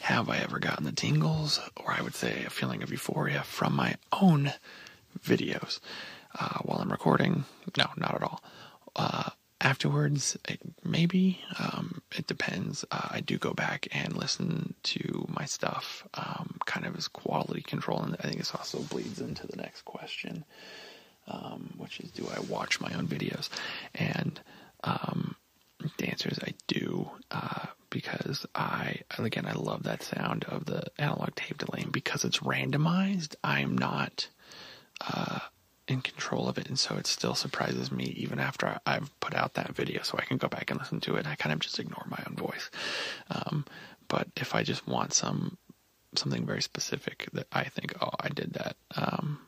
Have 0.00 0.30
I 0.30 0.38
ever 0.38 0.58
gotten 0.58 0.84
the 0.84 0.92
tingles, 0.92 1.60
or 1.76 1.92
I 1.92 2.00
would 2.00 2.14
say 2.14 2.44
a 2.44 2.50
feeling 2.50 2.82
of 2.82 2.90
euphoria 2.90 3.42
from 3.42 3.74
my 3.74 3.96
own 4.12 4.52
videos 5.22 5.80
uh, 6.38 6.58
while 6.62 6.78
I'm 6.78 6.90
recording? 6.90 7.44
No, 7.76 7.86
not 7.96 8.14
at 8.14 8.22
all. 8.22 8.42
Uh, 8.96 9.30
afterwards 9.60 10.36
maybe 10.84 11.40
um, 11.58 12.00
it 12.16 12.26
depends. 12.26 12.84
Uh, 12.90 13.08
i 13.10 13.20
do 13.20 13.38
go 13.38 13.52
back 13.52 13.86
and 13.92 14.16
listen 14.16 14.74
to 14.82 15.26
my 15.28 15.44
stuff 15.44 16.06
um, 16.14 16.58
kind 16.66 16.86
of 16.86 16.96
as 16.96 17.08
quality 17.08 17.62
control 17.62 18.00
and 18.02 18.16
i 18.20 18.22
think 18.22 18.38
this 18.38 18.54
also 18.54 18.78
bleeds 18.80 19.20
into 19.20 19.46
the 19.46 19.56
next 19.56 19.82
question 19.84 20.44
um, 21.28 21.74
which 21.78 22.00
is 22.00 22.10
do 22.10 22.26
i 22.34 22.40
watch 22.40 22.80
my 22.80 22.92
own 22.94 23.06
videos? 23.06 23.48
And 23.94 24.40
um, 24.84 25.36
the 25.98 26.08
answer 26.08 26.28
is 26.28 26.38
i 26.40 26.52
do 26.66 27.10
uh, 27.30 27.66
because 27.90 28.46
i 28.54 28.96
again 29.18 29.46
i 29.46 29.52
love 29.52 29.82
that 29.84 30.02
sound 30.02 30.44
of 30.44 30.64
the 30.66 30.82
analog 30.98 31.34
tape 31.34 31.58
delay 31.58 31.82
and 31.82 31.92
because 31.92 32.24
it's 32.24 32.38
randomized 32.38 33.34
i'm 33.44 33.76
not 33.76 34.28
uh, 35.00 35.38
in 35.90 36.00
control 36.00 36.48
of 36.48 36.58
it, 36.58 36.68
and 36.68 36.78
so 36.78 36.96
it 36.96 37.06
still 37.06 37.34
surprises 37.34 37.90
me 37.90 38.04
even 38.16 38.38
after 38.38 38.78
I've 38.86 39.10
put 39.20 39.34
out 39.34 39.54
that 39.54 39.74
video, 39.74 40.02
so 40.02 40.18
I 40.18 40.24
can 40.24 40.36
go 40.36 40.48
back 40.48 40.70
and 40.70 40.78
listen 40.78 41.00
to 41.00 41.16
it. 41.16 41.26
I 41.26 41.34
kind 41.34 41.52
of 41.52 41.60
just 41.60 41.78
ignore 41.78 42.06
my 42.08 42.22
own 42.26 42.36
voice. 42.36 42.70
Um, 43.30 43.64
but 44.08 44.28
if 44.36 44.54
I 44.54 44.62
just 44.62 44.86
want 44.86 45.12
some 45.12 45.58
something 46.14 46.44
very 46.44 46.62
specific 46.62 47.28
that 47.32 47.46
I 47.52 47.64
think, 47.64 47.94
oh, 48.02 48.10
I 48.18 48.28
did 48.30 48.54
that, 48.54 48.76
um, 48.96 49.38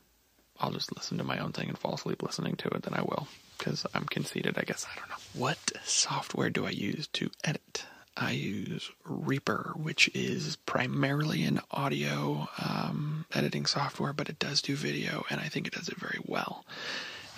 I'll 0.60 0.70
just 0.70 0.94
listen 0.94 1.18
to 1.18 1.24
my 1.24 1.38
own 1.38 1.52
thing 1.52 1.68
and 1.68 1.76
fall 1.76 1.94
asleep 1.94 2.22
listening 2.22 2.56
to 2.56 2.68
it. 2.68 2.82
Then 2.82 2.94
I 2.94 3.02
will 3.02 3.26
because 3.58 3.86
I'm 3.94 4.04
conceited. 4.04 4.58
I 4.58 4.62
guess 4.62 4.86
I 4.90 4.98
don't 4.98 5.08
know. 5.08 5.16
What 5.34 5.72
software 5.84 6.50
do 6.50 6.66
I 6.66 6.70
use 6.70 7.06
to 7.08 7.30
edit? 7.44 7.84
I 8.16 8.32
use 8.32 8.90
Reaper, 9.04 9.72
which 9.76 10.10
is 10.14 10.56
primarily 10.66 11.44
an 11.44 11.60
audio 11.70 12.48
um, 12.58 13.24
editing 13.32 13.66
software, 13.66 14.12
but 14.12 14.28
it 14.28 14.38
does 14.38 14.60
do 14.60 14.76
video, 14.76 15.24
and 15.30 15.40
I 15.40 15.48
think 15.48 15.66
it 15.66 15.72
does 15.72 15.88
it 15.88 15.96
very 15.98 16.20
well. 16.24 16.64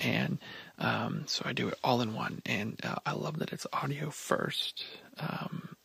And 0.01 0.39
um, 0.79 1.25
so 1.27 1.43
I 1.47 1.53
do 1.53 1.69
it 1.69 1.79
all 1.85 2.01
in 2.01 2.15
one, 2.15 2.43
and 2.45 2.81
uh, 2.85 2.97
I 3.07 3.13
love 3.13 3.39
that 3.39 3.53
it's 3.53 3.67
audio 3.73 4.11
first 4.11 4.85
um, 5.19 5.77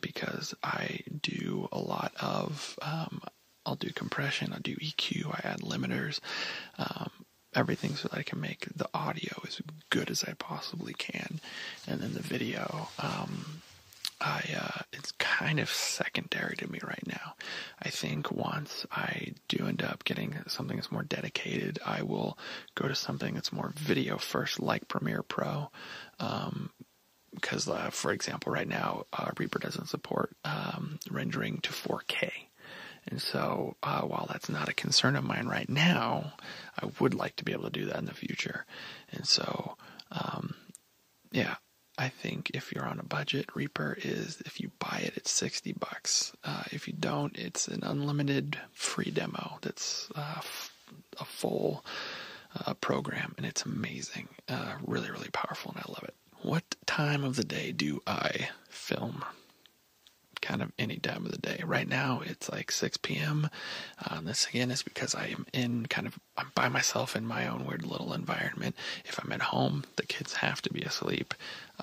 because 0.00 0.54
I 0.62 1.00
do 1.20 1.68
a 1.70 1.78
lot 1.78 2.12
of. 2.20 2.78
Um, 2.82 3.22
I'll 3.64 3.76
do 3.76 3.90
compression, 3.90 4.52
I'll 4.52 4.58
do 4.58 4.74
EQ, 4.74 5.26
I 5.26 5.48
add 5.48 5.60
limiters, 5.60 6.18
um, 6.78 7.10
everything 7.54 7.94
so 7.94 8.08
that 8.08 8.18
I 8.18 8.24
can 8.24 8.40
make 8.40 8.66
the 8.74 8.88
audio 8.92 9.40
as 9.46 9.60
good 9.88 10.10
as 10.10 10.24
I 10.24 10.32
possibly 10.32 10.94
can, 10.94 11.38
and 11.86 12.00
then 12.00 12.14
the 12.14 12.22
video. 12.22 12.88
Um, 12.98 13.62
I 14.22 14.44
uh, 14.56 14.82
it's 14.92 15.12
kind 15.12 15.58
of 15.58 15.68
secondary 15.68 16.56
to 16.56 16.70
me 16.70 16.78
right 16.82 17.06
now. 17.06 17.34
I 17.82 17.90
think 17.90 18.30
once 18.30 18.86
I 18.92 19.34
do 19.48 19.66
end 19.66 19.82
up 19.82 20.04
getting 20.04 20.36
something 20.46 20.76
that's 20.76 20.92
more 20.92 21.02
dedicated, 21.02 21.80
I 21.84 22.02
will 22.02 22.38
go 22.76 22.86
to 22.86 22.94
something 22.94 23.34
that's 23.34 23.52
more 23.52 23.72
video 23.76 24.18
first, 24.18 24.60
like 24.60 24.86
Premiere 24.88 25.22
Pro. 25.22 25.70
Um, 26.20 26.70
because, 27.34 27.66
uh, 27.66 27.90
for 27.90 28.12
example, 28.12 28.52
right 28.52 28.68
now 28.68 29.06
uh, 29.12 29.30
Reaper 29.38 29.58
doesn't 29.58 29.88
support 29.88 30.36
um, 30.44 30.98
rendering 31.10 31.58
to 31.62 31.72
4K. 31.72 32.30
And 33.08 33.20
so, 33.20 33.74
uh, 33.82 34.02
while 34.02 34.28
that's 34.30 34.48
not 34.48 34.68
a 34.68 34.74
concern 34.74 35.16
of 35.16 35.24
mine 35.24 35.46
right 35.48 35.68
now, 35.68 36.34
I 36.80 36.90
would 37.00 37.14
like 37.14 37.34
to 37.36 37.44
be 37.44 37.52
able 37.52 37.64
to 37.64 37.70
do 37.70 37.86
that 37.86 37.98
in 37.98 38.04
the 38.04 38.14
future. 38.14 38.64
And 39.10 39.26
so, 39.26 39.76
um, 40.12 40.54
yeah, 41.32 41.56
I 41.98 42.08
think 42.08 42.50
if 42.54 42.72
you're 42.72 42.86
on 42.86 42.98
a 42.98 43.04
budget, 43.04 43.54
Reaper 43.54 43.96
is 44.02 44.42
if 44.46 44.60
you 44.60 44.70
buy 44.78 45.02
it, 45.04 45.12
it's 45.16 45.30
sixty 45.30 45.72
bucks. 45.72 46.32
Uh, 46.42 46.64
if 46.70 46.88
you 46.88 46.94
don't, 46.98 47.36
it's 47.36 47.68
an 47.68 47.82
unlimited 47.84 48.58
free 48.72 49.10
demo. 49.10 49.58
That's 49.60 50.08
uh, 50.14 50.40
a 51.20 51.24
full 51.24 51.84
uh, 52.66 52.74
program, 52.74 53.34
and 53.36 53.46
it's 53.46 53.64
amazing. 53.64 54.28
Uh, 54.48 54.74
really, 54.86 55.10
really 55.10 55.30
powerful, 55.32 55.72
and 55.72 55.84
I 55.86 55.88
love 55.88 56.04
it. 56.04 56.14
What 56.42 56.64
time 56.86 57.24
of 57.24 57.36
the 57.36 57.44
day 57.44 57.72
do 57.72 58.00
I 58.06 58.48
film? 58.68 59.24
Kind 60.42 60.60
of 60.60 60.72
any 60.78 60.96
time 60.96 61.24
of 61.24 61.30
the 61.30 61.38
day. 61.38 61.62
Right 61.64 61.88
now, 61.88 62.20
it's 62.24 62.50
like 62.50 62.70
6 62.72 62.96
p.m. 62.98 63.48
Um, 64.10 64.24
this 64.24 64.46
again 64.48 64.70
is 64.72 64.82
because 64.82 65.14
I 65.14 65.28
am 65.28 65.46
in 65.52 65.86
kind 65.86 66.06
of 66.06 66.18
I'm 66.36 66.50
by 66.54 66.68
myself 66.68 67.14
in 67.16 67.24
my 67.24 67.46
own 67.46 67.64
weird 67.64 67.86
little 67.86 68.12
environment. 68.12 68.74
If 69.04 69.18
I'm 69.22 69.32
at 69.32 69.40
home, 69.40 69.84
the 69.96 70.04
kids 70.06 70.34
have 70.34 70.60
to 70.62 70.72
be 70.72 70.82
asleep. 70.82 71.32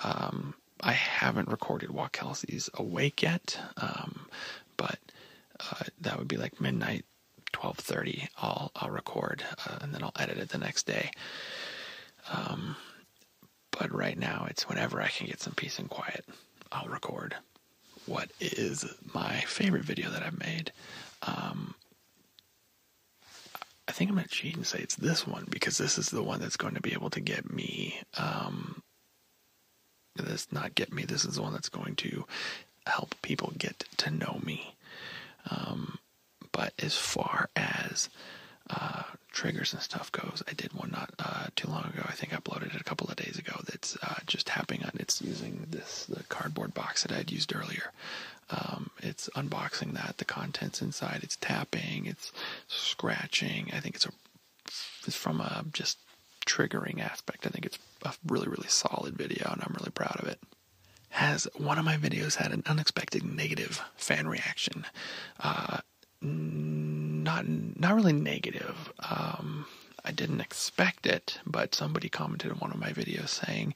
Um, 0.03 0.53
I 0.81 0.91
haven't 0.91 1.49
recorded 1.49 1.91
while 1.91 2.09
Kelsey's 2.09 2.69
awake 2.73 3.21
yet, 3.21 3.57
um, 3.77 4.27
but 4.77 4.99
uh, 5.59 5.85
that 6.01 6.17
would 6.19 6.27
be 6.27 6.37
like 6.37 6.59
midnight, 6.61 7.05
twelve 7.53 7.77
thirty. 7.77 8.27
I'll 8.37 8.71
I'll 8.75 8.89
record 8.91 9.43
uh, 9.67 9.77
and 9.81 9.93
then 9.93 10.03
I'll 10.03 10.13
edit 10.19 10.37
it 10.37 10.49
the 10.49 10.57
next 10.57 10.83
day. 10.85 11.11
Um, 12.31 12.75
but 13.71 13.93
right 13.93 14.17
now 14.17 14.47
it's 14.49 14.67
whenever 14.67 15.01
I 15.01 15.07
can 15.07 15.27
get 15.27 15.41
some 15.41 15.53
peace 15.53 15.79
and 15.79 15.89
quiet, 15.89 16.25
I'll 16.71 16.87
record. 16.89 17.35
What 18.09 18.31
is 18.41 18.91
my 19.13 19.41
favorite 19.41 19.83
video 19.83 20.09
that 20.09 20.23
I've 20.23 20.39
made? 20.39 20.71
Um, 21.21 21.75
I 23.87 23.91
think 23.91 24.09
I'm 24.09 24.15
going 24.15 24.27
to 24.27 24.33
cheat 24.33 24.55
and 24.55 24.65
say 24.65 24.79
it's 24.79 24.95
this 24.95 25.27
one 25.27 25.45
because 25.47 25.77
this 25.77 25.99
is 25.99 26.09
the 26.09 26.23
one 26.23 26.39
that's 26.39 26.57
going 26.57 26.73
to 26.73 26.81
be 26.81 26.93
able 26.93 27.11
to 27.11 27.19
get 27.19 27.53
me. 27.53 28.01
Um, 28.17 28.81
this 30.15 30.51
not 30.51 30.73
get 30.73 30.91
me. 30.91 31.03
This 31.05 31.23
is 31.23 31.35
the 31.35 31.43
one 31.43 31.53
that's 31.53 31.69
going 31.69 31.95
to 31.97 32.25
help 32.87 33.13
people 33.21 33.53
get 33.59 33.85
to 33.97 34.09
know 34.09 34.39
me. 34.43 34.73
Um, 35.51 35.99
but 36.51 36.73
as 36.79 36.97
far 36.97 37.51
as 37.55 38.09
uh, 38.71 39.03
triggers 39.39 39.71
and 39.71 39.81
stuff 39.81 40.11
goes, 40.11 40.43
I 40.49 40.53
did 40.53 40.73
one 40.73 40.91
not 40.91 41.11
uh, 41.17 41.45
too 41.55 41.69
long 41.69 41.85
ago. 41.85 42.03
I 42.05 42.11
think 42.11 42.33
I 42.33 42.37
uploaded 42.37 42.75
it 42.75 42.81
a 42.81 42.83
couple 42.83 43.07
of 43.07 43.15
days 43.15 43.37
ago. 43.39 43.53
That's 43.65 43.97
uh, 44.03 44.15
just 44.27 44.47
tapping 44.47 44.83
on. 44.83 44.91
It's 44.95 45.21
using 45.21 45.65
this 45.69 46.05
the 46.09 46.23
cardboard 46.23 46.73
box 46.73 47.03
that 47.03 47.13
I 47.13 47.19
had 47.19 47.31
used 47.31 47.55
earlier. 47.55 47.93
Um, 48.49 48.89
it's 49.01 49.29
unboxing 49.37 49.93
that 49.93 50.17
the 50.17 50.25
contents 50.25 50.81
inside. 50.81 51.21
It's 51.23 51.37
tapping. 51.37 52.05
It's 52.05 52.33
scratching. 52.67 53.71
I 53.73 53.79
think 53.79 53.95
it's 53.95 54.07
a 54.07 54.11
it's 55.07 55.15
from 55.15 55.39
a 55.39 55.63
just 55.71 55.99
triggering 56.45 56.99
aspect. 56.99 57.47
I 57.47 57.49
think 57.49 57.65
it's 57.65 57.79
a 58.03 58.11
really 58.27 58.49
really 58.49 58.67
solid 58.67 59.15
video, 59.15 59.49
and 59.53 59.61
I'm 59.63 59.75
really 59.79 59.91
proud 59.91 60.19
of 60.19 60.27
it 60.27 60.39
has 61.11 61.47
one 61.57 61.79
of 61.79 61.85
my 61.85 61.97
videos 61.97 62.35
had 62.35 62.51
an 62.51 62.63
unexpected 62.67 63.23
negative 63.23 63.81
fan 63.95 64.27
reaction. 64.27 64.85
Uh, 65.39 65.79
not 66.21 67.47
not 67.47 67.95
really 67.95 68.13
negative. 68.13 68.91
Um, 68.99 69.65
I 70.03 70.11
didn't 70.11 70.41
expect 70.41 71.05
it, 71.05 71.39
but 71.45 71.75
somebody 71.75 72.09
commented 72.09 72.51
in 72.51 72.57
one 72.57 72.71
of 72.71 72.79
my 72.79 72.91
videos 72.91 73.29
saying, 73.29 73.73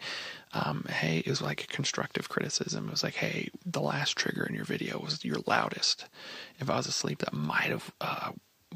um, 0.54 0.86
"Hey, 0.90 1.20
it 1.20 1.30
was 1.30 1.42
like 1.42 1.68
constructive 1.68 2.30
criticism. 2.30 2.88
It 2.88 2.92
was 2.92 3.04
like, 3.04 3.16
hey, 3.16 3.50
the 3.66 3.82
last 3.82 4.16
trigger 4.18 4.44
in 4.46 4.56
your 4.56 4.66
video 4.66 5.00
was 5.00 5.24
your 5.26 5.40
loudest. 5.46 6.06
If 6.60 6.70
I 6.70 6.78
was 6.78 6.88
asleep, 6.88 7.20
that 7.20 7.34
might 7.34 7.70
have 7.70 7.92
uh, 8.02 8.32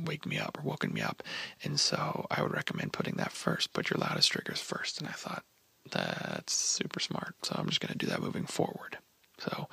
wake 0.05 0.25
me 0.25 0.37
up 0.37 0.57
or 0.59 0.63
woken 0.63 0.93
me 0.93 1.01
up, 1.01 1.23
and 1.63 1.79
so 1.79 2.27
I 2.29 2.41
would 2.41 2.53
recommend 2.53 2.93
putting 2.93 3.15
that 3.15 3.31
first. 3.31 3.73
Put 3.73 3.89
your 3.89 3.99
loudest 3.99 4.31
triggers 4.31 4.61
first. 4.61 4.99
And 4.99 5.07
I 5.09 5.13
thought 5.13 5.43
that's 5.91 6.53
super 6.53 6.99
smart. 6.99 7.35
So 7.43 7.55
I'm 7.57 7.67
just 7.67 7.81
going 7.81 7.91
to 7.91 7.97
do 7.97 8.07
that 8.07 8.21
moving 8.21 8.45
forward. 8.45 8.97
So 9.39 9.67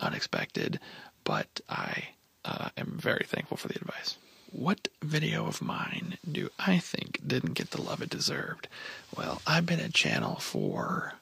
unexpected, 0.00 0.80
but 1.24 1.60
I 1.68 2.08
uh, 2.48 2.70
am 2.78 2.96
very 2.98 3.26
thankful 3.28 3.56
for 3.56 3.68
the 3.68 3.76
advice. 3.76 4.16
What 4.50 4.88
video 5.02 5.46
of 5.46 5.60
mine 5.60 6.16
do 6.30 6.48
I 6.58 6.78
think 6.78 7.20
didn't 7.26 7.52
get 7.52 7.72
the 7.72 7.82
love 7.82 8.00
it 8.00 8.08
deserved? 8.08 8.66
Well, 9.14 9.42
I've 9.46 9.66
been 9.66 9.80
at 9.80 9.92
channel 9.92 10.36
for 10.36 11.12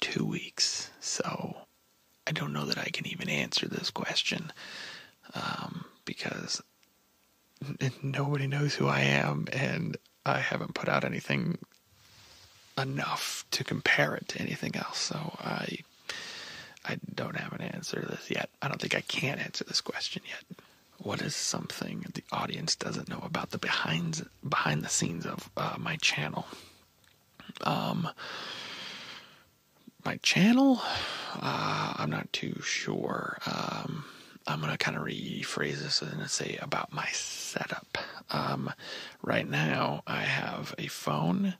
two 0.00 0.24
weeks, 0.24 0.90
so 1.00 1.56
I 2.26 2.30
don't 2.30 2.52
know 2.52 2.66
that 2.66 2.78
I 2.78 2.90
can 2.90 3.06
even 3.08 3.28
answer 3.28 3.66
this 3.66 3.90
question 3.90 4.52
um, 5.34 5.84
because 6.04 6.62
nobody 8.00 8.46
knows 8.46 8.74
who 8.74 8.86
I 8.86 9.00
am, 9.00 9.48
and 9.52 9.96
I 10.24 10.38
haven't 10.38 10.74
put 10.74 10.88
out 10.88 11.04
anything 11.04 11.58
enough 12.76 13.44
to 13.50 13.64
compare 13.64 14.14
it 14.14 14.28
to 14.28 14.40
anything 14.40 14.76
else. 14.76 14.98
So 14.98 15.36
I 15.40 15.78
I 16.88 16.98
don't 17.14 17.36
have 17.36 17.52
an 17.52 17.60
answer 17.60 18.00
to 18.00 18.06
this 18.06 18.30
yet. 18.30 18.48
I 18.62 18.68
don't 18.68 18.80
think 18.80 18.94
I 18.94 19.02
can 19.02 19.38
answer 19.38 19.64
this 19.64 19.80
question 19.80 20.22
yet. 20.26 20.58
What 20.98 21.20
is 21.20 21.36
something 21.36 22.06
the 22.14 22.24
audience 22.32 22.74
doesn't 22.74 23.08
know 23.08 23.20
about 23.22 23.50
the 23.50 23.58
behind 23.58 24.26
behind 24.48 24.82
the 24.82 24.88
scenes 24.88 25.26
of 25.26 25.50
uh, 25.56 25.76
my 25.78 25.96
channel? 25.96 26.46
Um, 27.62 28.08
my 30.04 30.16
channel, 30.22 30.80
uh, 31.34 31.94
I'm 31.96 32.10
not 32.10 32.32
too 32.32 32.60
sure. 32.62 33.38
Um, 33.46 34.04
I'm 34.46 34.60
gonna 34.60 34.78
kind 34.78 34.96
of 34.96 35.04
rephrase 35.04 35.80
this 35.80 36.00
and 36.00 36.28
say 36.30 36.58
about 36.60 36.92
my 36.92 37.06
setup. 37.12 37.98
Um, 38.30 38.72
right 39.22 39.48
now, 39.48 40.02
I 40.06 40.22
have 40.22 40.74
a 40.78 40.86
phone 40.86 41.54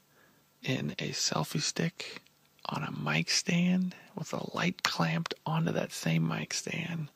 in 0.62 0.92
a 0.98 1.10
selfie 1.10 1.60
stick 1.60 2.22
on 2.68 2.83
a 2.83 2.92
mic 2.92 3.31
stand 3.31 3.94
with 4.16 4.33
a 4.33 4.57
light 4.57 4.83
clamped 4.83 5.35
onto 5.46 5.72
that 5.72 5.92
same 5.92 6.26
mic 6.26 6.52
stand. 6.52 7.09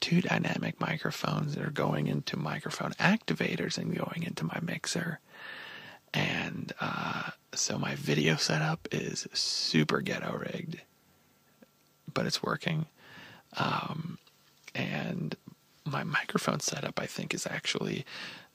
Two 0.00 0.20
dynamic 0.20 0.80
microphones 0.80 1.54
that 1.54 1.64
are 1.64 1.70
going 1.70 2.06
into 2.06 2.38
microphone 2.38 2.92
activators 2.92 3.76
and 3.76 3.96
going 3.96 4.22
into 4.22 4.44
my 4.44 4.58
mixer. 4.62 5.20
And 6.14 6.72
uh, 6.80 7.30
so 7.52 7.78
my 7.78 7.94
video 7.94 8.36
setup 8.36 8.88
is 8.90 9.26
super 9.32 10.00
ghetto 10.00 10.38
rigged, 10.38 10.80
but 12.12 12.26
it's 12.26 12.42
working. 12.42 12.86
Um, 13.56 14.18
and 14.74 15.36
my 15.84 16.04
microphone 16.04 16.60
setup, 16.60 16.98
I 17.00 17.06
think, 17.06 17.34
is 17.34 17.46
actually 17.46 18.04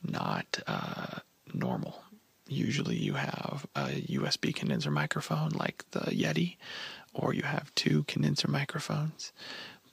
not 0.03 0.59
uh, 0.67 1.19
normal 1.53 2.01
usually 2.47 2.95
you 2.95 3.13
have 3.13 3.65
a 3.75 4.01
USB 4.09 4.53
condenser 4.53 4.91
microphone 4.91 5.49
like 5.49 5.83
the 5.91 6.01
Yeti, 6.11 6.57
or 7.13 7.33
you 7.33 7.43
have 7.43 7.73
two 7.75 8.03
condenser 8.03 8.49
microphones. 8.49 9.31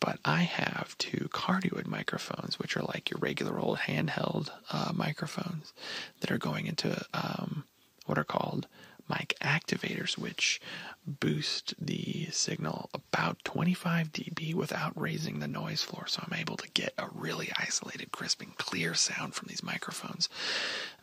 But 0.01 0.19
I 0.25 0.43
have 0.43 0.99
two 0.99 1.29
cardioid 1.33 1.87
microphones, 1.87 2.59
which 2.59 2.77
are 2.77 2.83
like 2.83 3.11
your 3.11 3.21
regular 3.21 3.61
old 3.61 3.79
handheld 3.79 4.51
uh, 4.73 4.93
microphones 4.93 5.73
that 6.21 6.33
are 6.33 6.39
going 6.39 6.67
into 6.67 7.05
um, 7.15 7.65
what 8.07 8.19
are 8.19 8.25
called 8.25 8.67
mic 9.09 9.37
activators, 9.41 10.19
which 10.19 10.61
boost 11.07 11.75
the 11.79 12.27
signal 12.31 12.91
about 12.95 13.43
25 13.45 14.13
dB 14.13 14.55
without 14.55 14.93
raising 15.01 15.39
the 15.39 15.49
noise 15.49 15.83
floor. 15.83 16.07
So 16.07 16.23
I'm 16.27 16.39
able 16.39 16.57
to 16.57 16.71
get 16.71 16.95
a 16.99 17.07
really 17.13 17.51
isolated, 17.57 18.13
crisp, 18.13 18.43
and 18.43 18.57
clear 18.57 18.95
sound 18.95 19.35
from 19.35 19.49
these 19.49 19.63
microphones. 19.63 20.29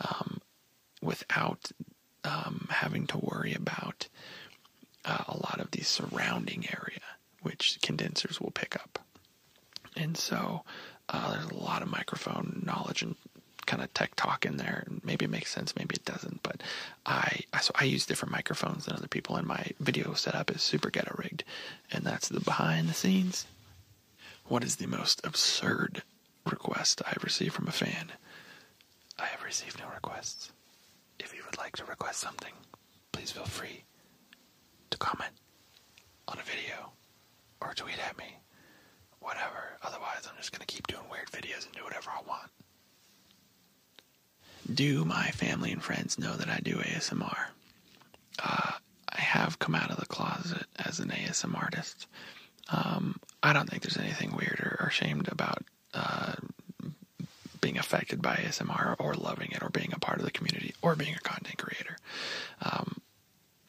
Um, 0.01 0.41
without 1.01 1.71
um, 2.23 2.67
having 2.69 3.07
to 3.07 3.17
worry 3.17 3.53
about 3.53 4.07
uh, 5.05 5.23
a 5.27 5.38
lot 5.38 5.59
of 5.59 5.71
the 5.71 5.81
surrounding 5.81 6.65
area, 6.67 7.01
which 7.41 7.79
condensers 7.81 8.39
will 8.39 8.51
pick 8.51 8.75
up. 8.75 8.99
And 9.95 10.17
so 10.17 10.63
uh, 11.09 11.33
there's 11.33 11.49
a 11.49 11.55
lot 11.55 11.81
of 11.81 11.89
microphone 11.89 12.62
knowledge 12.65 13.01
and 13.01 13.15
kind 13.65 13.83
of 13.83 13.93
tech 13.93 14.15
talk 14.15 14.45
in 14.45 14.57
there. 14.57 14.85
Maybe 15.03 15.25
it 15.25 15.31
makes 15.31 15.51
sense, 15.51 15.75
maybe 15.75 15.95
it 15.95 16.05
doesn't. 16.05 16.41
But 16.43 16.62
I, 17.05 17.41
I 17.53 17.59
so 17.62 17.71
I 17.75 17.83
use 17.83 18.05
different 18.05 18.31
microphones 18.31 18.85
than 18.85 18.95
other 18.95 19.07
people, 19.07 19.35
and 19.35 19.47
my 19.47 19.71
video 19.79 20.13
setup 20.13 20.51
is 20.51 20.62
super 20.62 20.89
ghetto 20.89 21.15
rigged, 21.17 21.43
and 21.91 22.03
that's 22.03 22.29
the 22.29 22.39
behind 22.39 22.89
the 22.89 22.93
scenes. 22.93 23.45
What 24.45 24.63
is 24.63 24.77
the 24.77 24.88
most 24.88 25.21
absurd 25.23 26.01
request 26.45 27.03
I've 27.05 27.23
received 27.23 27.53
from 27.53 27.67
a 27.67 27.71
fan? 27.71 28.12
I 29.19 29.25
have 29.27 29.43
received 29.43 29.79
no 29.79 29.85
requests. 29.93 30.51
Would 31.49 31.57
like 31.57 31.77
to 31.77 31.85
request 31.85 32.19
something, 32.19 32.53
please 33.12 33.31
feel 33.31 33.43
free 33.45 33.83
to 34.91 34.97
comment 34.99 35.31
on 36.27 36.38
a 36.38 36.43
video 36.43 36.91
or 37.59 37.73
tweet 37.73 37.97
at 38.07 38.15
me. 38.19 38.38
Whatever. 39.19 39.77
Otherwise, 39.81 40.27
I'm 40.29 40.38
just 40.38 40.51
going 40.51 40.59
to 40.59 40.67
keep 40.67 40.85
doing 40.85 41.01
weird 41.12 41.31
videos 41.31 41.65
and 41.65 41.73
do 41.73 41.83
whatever 41.83 42.12
I 42.12 42.21
want. 42.27 42.51
Do 44.71 45.03
my 45.05 45.31
family 45.31 45.71
and 45.71 45.81
friends 45.81 46.19
know 46.19 46.35
that 46.35 46.49
I 46.49 46.59
do 46.62 46.75
ASMR? 46.75 47.38
Uh, 48.43 48.71
I 49.12 49.19
have 49.19 49.57
come 49.57 49.73
out 49.73 49.89
of 49.89 49.97
the 49.97 50.05
closet 50.05 50.67
as 50.77 50.99
an 50.99 51.09
ASMR 51.09 51.63
artist. 51.63 52.05
Um, 52.71 53.19
I 53.41 53.53
don't 53.53 53.67
think 53.67 53.81
there's 53.81 53.97
anything 53.97 54.35
weird 54.35 54.59
or, 54.59 54.77
or 54.81 54.88
ashamed 54.89 55.27
about 55.31 55.63
uh, 55.95 56.35
being 57.61 57.77
affected 57.77 58.21
by 58.21 58.35
ASMR 58.35 58.95
or 58.99 59.13
loving 59.13 59.51
it 59.51 59.61
or 59.63 59.69
being 59.69 59.91
a 59.93 59.99
part 59.99 60.19
of 60.19 60.25
the 60.25 60.31
community 60.31 60.73
or 60.81 60.95
being 60.95 61.15
a 61.15 61.19
content 61.19 61.57
creator. 61.57 61.97
Um, 62.61 63.01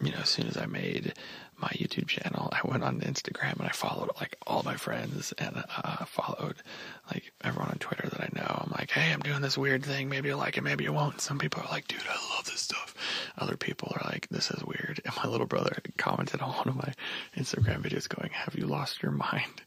you 0.03 0.13
know, 0.13 0.19
as 0.19 0.29
soon 0.29 0.47
as 0.47 0.57
I 0.57 0.67
made 0.67 1.15
my 1.59 1.69
YouTube 1.69 2.09
channel, 2.09 2.49
I 2.53 2.67
went 2.67 2.83
on 2.83 3.01
Instagram 3.01 3.59
and 3.59 3.69
I 3.69 3.73
followed 3.73 4.11
like 4.19 4.37
all 4.47 4.63
my 4.63 4.77
friends 4.77 5.35
and 5.37 5.63
uh, 5.77 6.05
followed 6.07 6.57
like 7.11 7.33
everyone 7.45 7.69
on 7.69 7.79
Twitter 7.79 8.09
that 8.09 8.21
I 8.21 8.31
know. 8.35 8.63
I'm 8.65 8.73
like, 8.73 8.91
hey, 8.91 9.13
I'm 9.13 9.21
doing 9.21 9.43
this 9.43 9.59
weird 9.59 9.85
thing. 9.85 10.09
Maybe 10.09 10.29
you'll 10.29 10.39
like 10.39 10.57
it, 10.57 10.63
maybe 10.63 10.85
you 10.85 10.93
won't. 10.93 11.21
Some 11.21 11.39
people 11.39 11.63
are 11.63 11.71
like, 11.71 11.87
dude, 11.87 12.01
I 12.09 12.35
love 12.35 12.47
this 12.47 12.63
stuff. 12.63 12.95
Other 13.37 13.57
people 13.57 13.93
are 13.95 14.11
like, 14.11 14.27
this 14.31 14.51
is 14.51 14.65
weird. 14.65 15.01
And 15.05 15.15
my 15.17 15.27
little 15.31 15.47
brother 15.47 15.77
commented 15.99 16.41
on 16.41 16.53
one 16.53 16.69
of 16.69 16.77
my 16.77 16.95
Instagram 17.37 17.83
videos 17.83 18.09
going, 18.09 18.31
have 18.31 18.55
you 18.55 18.67
lost 18.67 19.03
your 19.03 19.13
mind? 19.13 19.63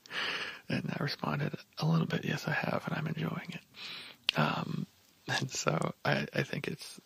And 0.69 0.91
I 0.97 1.03
responded, 1.03 1.53
a 1.77 1.85
little 1.85 2.07
bit, 2.07 2.25
yes, 2.25 2.47
I 2.47 2.53
have, 2.53 2.83
and 2.87 2.97
I'm 2.97 3.07
enjoying 3.07 3.49
it. 3.49 3.61
Um, 4.35 4.87
and 5.27 5.49
so 5.63 5.93
I, 6.05 6.25
I 6.33 6.43
think 6.43 6.67
it's 6.67 6.99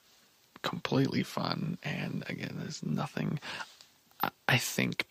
completely 0.61 1.23
fun. 1.23 1.77
And 1.83 2.23
again, 2.27 2.55
there's 2.59 2.83
nothing, 2.83 3.39
I, 4.21 4.29
I 4.47 4.57
think 4.57 5.05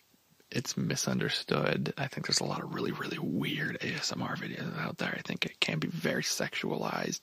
it's 0.51 0.77
misunderstood. 0.77 1.93
I 1.97 2.07
think 2.07 2.27
there's 2.27 2.39
a 2.39 2.45
lot 2.45 2.63
of 2.63 2.73
really, 2.73 2.91
really 2.91 3.19
weird 3.19 3.79
ASMR 3.81 4.37
videos 4.37 4.77
out 4.79 4.97
there. 4.97 5.13
I 5.17 5.21
think 5.21 5.45
it 5.45 5.59
can 5.59 5.79
be 5.79 5.89
very 5.89 6.23
sexualized. 6.23 7.21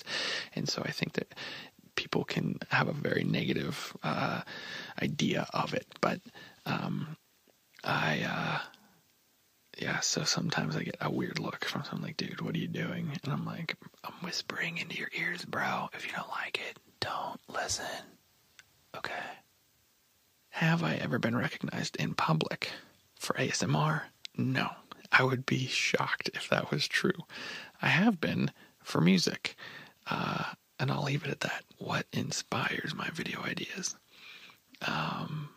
And 0.55 0.69
so 0.69 0.83
I 0.85 0.91
think 0.91 1.15
that 1.15 1.35
people 1.97 2.25
can 2.25 2.59
have 2.71 2.89
a 2.89 2.93
very 2.93 3.25
negative 3.25 3.97
uh, 4.03 4.43
idea 5.01 5.47
of 5.55 5.75
it. 5.75 5.87
But 6.01 6.21
um, 6.67 7.17
I, 7.83 8.27
uh, 8.29 8.59
yeah, 9.79 10.01
so 10.01 10.25
sometimes 10.25 10.77
I 10.77 10.85
get 10.85 10.97
a 11.01 11.11
weird 11.11 11.39
look 11.39 11.65
from 11.65 11.85
someone 11.85 12.03
like, 12.09 12.17
dude, 12.17 12.41
what 12.41 12.55
are 12.55 12.59
you 12.59 12.69
doing? 12.69 13.11
And 13.23 13.33
I'm 13.33 13.45
like, 13.45 13.77
I'm 14.05 14.15
whispering 14.23 14.79
into 14.79 14.97
your 14.97 15.11
ears, 15.19 15.45
bro. 15.45 15.89
If 15.95 16.07
you 16.07 16.13
don't 16.13 16.31
like 16.31 16.61
it, 16.69 16.79
don't 17.01 17.41
listen. 17.53 17.85
Okay. 18.97 19.13
Have 20.51 20.85
I 20.85 20.95
ever 20.95 21.19
been 21.19 21.37
recognized 21.37 21.97
in 21.97 22.15
public 22.15 22.71
for 23.17 23.35
ASMR? 23.35 24.03
No. 24.37 24.71
I 25.13 25.23
would 25.23 25.47
be 25.47 25.67
shocked 25.67 26.31
if 26.35 26.49
that 26.51 26.71
was 26.71 26.87
true. 26.89 27.13
I 27.83 27.89
have 27.89 28.21
been 28.21 28.51
for 28.83 29.01
music. 29.01 29.57
Uh, 30.07 30.45
and 30.79 30.91
I'll 30.91 31.05
leave 31.05 31.25
it 31.25 31.31
at 31.31 31.41
that. 31.41 31.65
What 31.79 32.07
inspires 32.13 32.95
my 32.95 33.09
video 33.11 33.43
ideas? 33.43 33.97
Um, 34.87 35.51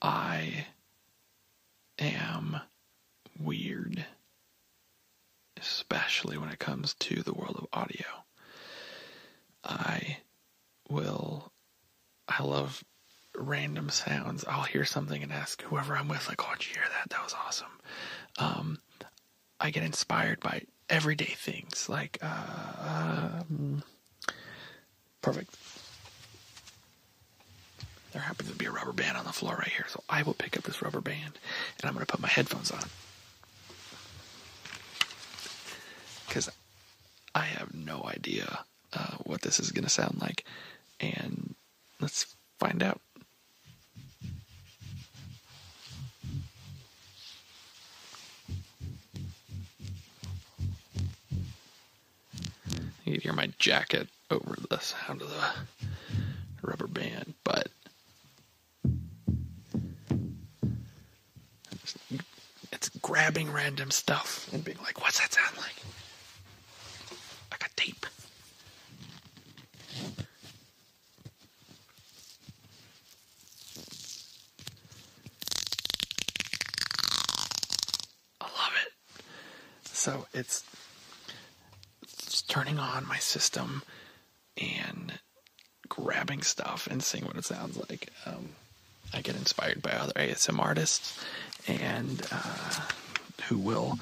I 0.00 0.66
am 1.98 2.60
weird, 3.40 4.04
especially 5.58 6.38
when 6.38 6.50
it 6.50 6.58
comes 6.58 6.94
to 6.94 7.22
the 7.22 7.34
world 7.34 7.56
of 7.56 7.66
audio. 7.72 8.06
I 9.64 10.18
will, 10.88 11.52
I 12.28 12.42
love 12.42 12.82
random 13.36 13.90
sounds. 13.90 14.44
I'll 14.44 14.62
hear 14.62 14.84
something 14.84 15.22
and 15.22 15.32
ask 15.32 15.62
whoever 15.62 15.96
I'm 15.96 16.08
with, 16.08 16.28
like, 16.28 16.42
oh, 16.42 16.52
did 16.58 16.68
you 16.68 16.74
hear 16.74 16.88
that? 16.98 17.10
That 17.10 17.22
was 17.22 17.34
awesome. 17.46 17.80
Um, 18.38 18.78
I 19.60 19.70
get 19.70 19.82
inspired 19.82 20.40
by 20.40 20.62
everyday 20.88 21.24
things 21.36 21.88
like, 21.88 22.18
uh, 22.22 23.40
um, 23.50 23.82
perfect. 25.22 25.54
There 28.12 28.22
happens 28.22 28.50
to 28.50 28.56
be 28.56 28.64
a 28.66 28.72
rubber 28.72 28.92
band 28.92 29.16
on 29.16 29.24
the 29.24 29.32
floor 29.32 29.54
right 29.56 29.68
here, 29.68 29.86
so 29.88 30.02
I 30.08 30.22
will 30.22 30.34
pick 30.34 30.56
up 30.56 30.64
this 30.64 30.82
rubber 30.82 31.00
band 31.00 31.38
and 31.78 31.84
I'm 31.84 31.94
going 31.94 32.04
to 32.04 32.10
put 32.10 32.20
my 32.20 32.28
headphones 32.28 32.70
on. 32.72 32.82
Because 36.26 36.50
I 37.40 37.44
have 37.44 37.74
no 37.74 38.02
idea 38.04 38.64
uh, 38.92 39.16
what 39.24 39.40
this 39.40 39.58
is 39.58 39.72
going 39.72 39.84
to 39.84 39.90
sound 39.90 40.18
like. 40.20 40.44
And 41.00 41.54
let's 41.98 42.36
find 42.58 42.82
out. 42.82 43.00
You 53.06 53.14
can 53.14 53.20
hear 53.22 53.32
my 53.32 53.50
jacket 53.58 54.08
over 54.30 54.56
the 54.68 54.78
sound 54.78 55.22
of 55.22 55.30
the 55.30 55.46
rubber 56.62 56.86
band, 56.86 57.32
but 57.42 57.68
it's, 62.70 62.90
grabbing 63.00 63.50
random 63.50 63.90
stuff 63.90 64.48
and 64.52 64.62
being 64.62 64.78
like, 64.84 65.00
what's 65.00 65.18
that 65.20 65.32
sound? 65.32 65.56
Like 65.56 65.74
a 67.62 67.68
tape. 67.76 68.06
I 78.40 78.44
love 78.44 78.72
it. 78.86 78.92
So 80.00 80.24
it's, 80.32 80.64
it's 82.04 82.40
turning 82.40 82.78
on 82.78 83.06
my 83.06 83.18
system 83.18 83.82
and 84.56 85.12
grabbing 85.90 86.40
stuff 86.40 86.88
and 86.90 87.02
seeing 87.02 87.26
what 87.26 87.36
it 87.36 87.44
sounds 87.44 87.76
like. 87.76 88.08
Um, 88.24 88.48
I 89.12 89.20
get 89.20 89.36
inspired 89.36 89.82
by 89.82 89.90
other 89.90 90.14
ASM 90.14 90.58
artists 90.58 91.22
and 91.68 92.26
uh, 92.32 92.80
who 93.48 93.58
will, 93.58 93.98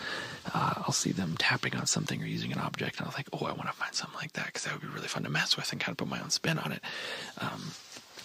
uh, 0.55 0.75
I'll 0.77 0.93
see 0.93 1.11
them 1.11 1.35
tapping 1.37 1.75
on 1.75 1.87
something 1.87 2.23
or 2.23 2.27
using 2.27 2.53
an 2.53 2.61
object, 2.61 2.99
and 2.99 3.07
I'll 3.07 3.13
think, 3.13 3.27
oh, 3.33 3.47
I 3.47 3.53
want 3.53 3.67
to 3.69 3.73
find 3.73 3.93
something 3.93 4.19
like 4.19 4.35
that 4.35 4.47
because 4.47 4.67
that 4.67 4.75
would 4.75 4.83
be 4.83 4.95
really 4.95 5.09
fun 5.09 5.25
to 5.25 5.31
mess 5.31 5.57
with 5.57 5.73
and 5.73 5.81
kind 5.81 5.95
of 5.95 5.97
put 5.97 6.07
my 6.07 6.21
own 6.21 6.31
spin 6.31 6.61
on 6.61 6.71
it. 6.71 6.83
Um, 7.39 7.73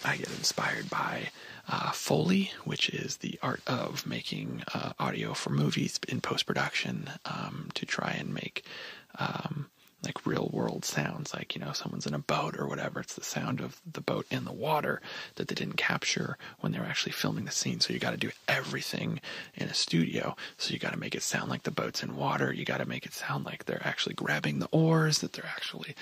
I 0.05 0.17
get 0.17 0.29
inspired 0.29 0.89
by 0.89 1.29
uh, 1.67 1.91
Foley, 1.91 2.51
which 2.65 2.89
is 2.89 3.17
the 3.17 3.39
art 3.41 3.61
of 3.67 4.05
making 4.05 4.63
uh, 4.73 4.93
audio 4.99 5.33
for 5.33 5.49
movies 5.49 5.99
in 6.07 6.21
post 6.21 6.45
production 6.45 7.09
um, 7.25 7.69
to 7.75 7.85
try 7.85 8.11
and 8.19 8.33
make 8.33 8.65
um, 9.17 9.67
like 10.03 10.25
real 10.25 10.49
world 10.51 10.83
sounds, 10.83 11.33
like, 11.33 11.55
you 11.55 11.61
know, 11.61 11.71
someone's 11.71 12.05
in 12.05 12.13
a 12.13 12.19
boat 12.19 12.55
or 12.59 12.67
whatever. 12.67 12.99
It's 12.99 13.15
the 13.15 13.23
sound 13.23 13.61
of 13.61 13.79
the 13.89 14.01
boat 14.01 14.25
in 14.29 14.43
the 14.43 14.51
water 14.51 15.01
that 15.35 15.47
they 15.47 15.55
didn't 15.55 15.77
capture 15.77 16.37
when 16.59 16.73
they 16.73 16.79
were 16.79 16.85
actually 16.85 17.13
filming 17.13 17.45
the 17.45 17.51
scene. 17.51 17.79
So 17.79 17.93
you 17.93 17.99
got 17.99 18.11
to 18.11 18.17
do 18.17 18.31
everything 18.47 19.21
in 19.55 19.69
a 19.69 19.73
studio. 19.73 20.35
So 20.57 20.73
you 20.73 20.79
got 20.79 20.91
to 20.91 20.99
make 20.99 21.15
it 21.15 21.23
sound 21.23 21.49
like 21.49 21.63
the 21.63 21.71
boat's 21.71 22.03
in 22.03 22.17
water. 22.17 22.51
You 22.51 22.65
got 22.65 22.79
to 22.79 22.85
make 22.85 23.05
it 23.05 23.13
sound 23.13 23.45
like 23.45 23.63
they're 23.63 23.85
actually 23.85 24.15
grabbing 24.15 24.59
the 24.59 24.67
oars, 24.71 25.19
that 25.19 25.33
they're 25.33 25.45
actually 25.45 25.95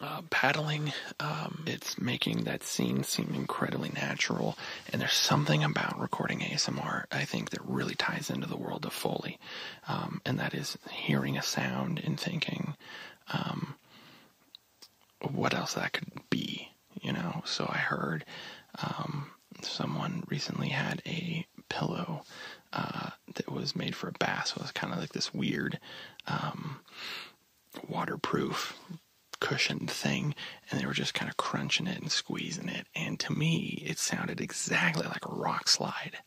uh, 0.00 0.22
paddling. 0.30 0.92
Um, 1.20 1.64
it's 1.66 1.98
making 2.00 2.44
that 2.44 2.62
scene 2.62 3.02
seem 3.02 3.32
incredibly 3.34 3.90
natural. 3.90 4.56
And 4.92 5.00
there's 5.00 5.12
something 5.12 5.64
about 5.64 5.98
recording 6.00 6.40
ASMR, 6.40 7.04
I 7.10 7.24
think, 7.24 7.50
that 7.50 7.64
really 7.64 7.94
ties 7.94 8.30
into 8.30 8.46
the 8.46 8.56
world 8.56 8.84
of 8.86 8.92
Foley. 8.92 9.38
Um, 9.88 10.20
and 10.24 10.38
that 10.38 10.54
is 10.54 10.78
hearing 10.90 11.36
a 11.36 11.42
sound 11.42 12.00
and 12.04 12.18
thinking, 12.18 12.74
um, 13.32 13.74
what 15.20 15.54
else 15.54 15.74
that 15.74 15.92
could 15.92 16.10
be, 16.30 16.68
you 17.00 17.12
know? 17.12 17.42
So 17.44 17.66
I 17.68 17.78
heard 17.78 18.24
um, 18.80 19.30
someone 19.62 20.24
recently 20.28 20.68
had 20.68 21.02
a 21.06 21.46
pillow 21.68 22.22
uh, 22.72 23.10
that 23.34 23.50
was 23.50 23.74
made 23.74 23.94
for 23.96 24.08
a 24.08 24.12
bath. 24.12 24.48
So 24.48 24.56
it 24.56 24.62
was 24.62 24.72
kind 24.72 24.92
of 24.92 24.98
like 25.00 25.12
this 25.12 25.32
weird 25.32 25.78
um, 26.26 26.80
waterproof 27.88 28.78
cushioned 29.40 29.90
thing 29.90 30.34
and 30.70 30.80
they 30.80 30.86
were 30.86 30.92
just 30.92 31.14
kind 31.14 31.30
of 31.30 31.36
crunching 31.36 31.86
it 31.86 32.00
and 32.00 32.10
squeezing 32.10 32.68
it 32.68 32.86
and 32.94 33.18
to 33.20 33.32
me 33.32 33.82
it 33.86 33.98
sounded 33.98 34.40
exactly 34.40 35.06
like 35.06 35.26
a 35.26 35.34
rock 35.34 35.68
slide. 35.68 36.18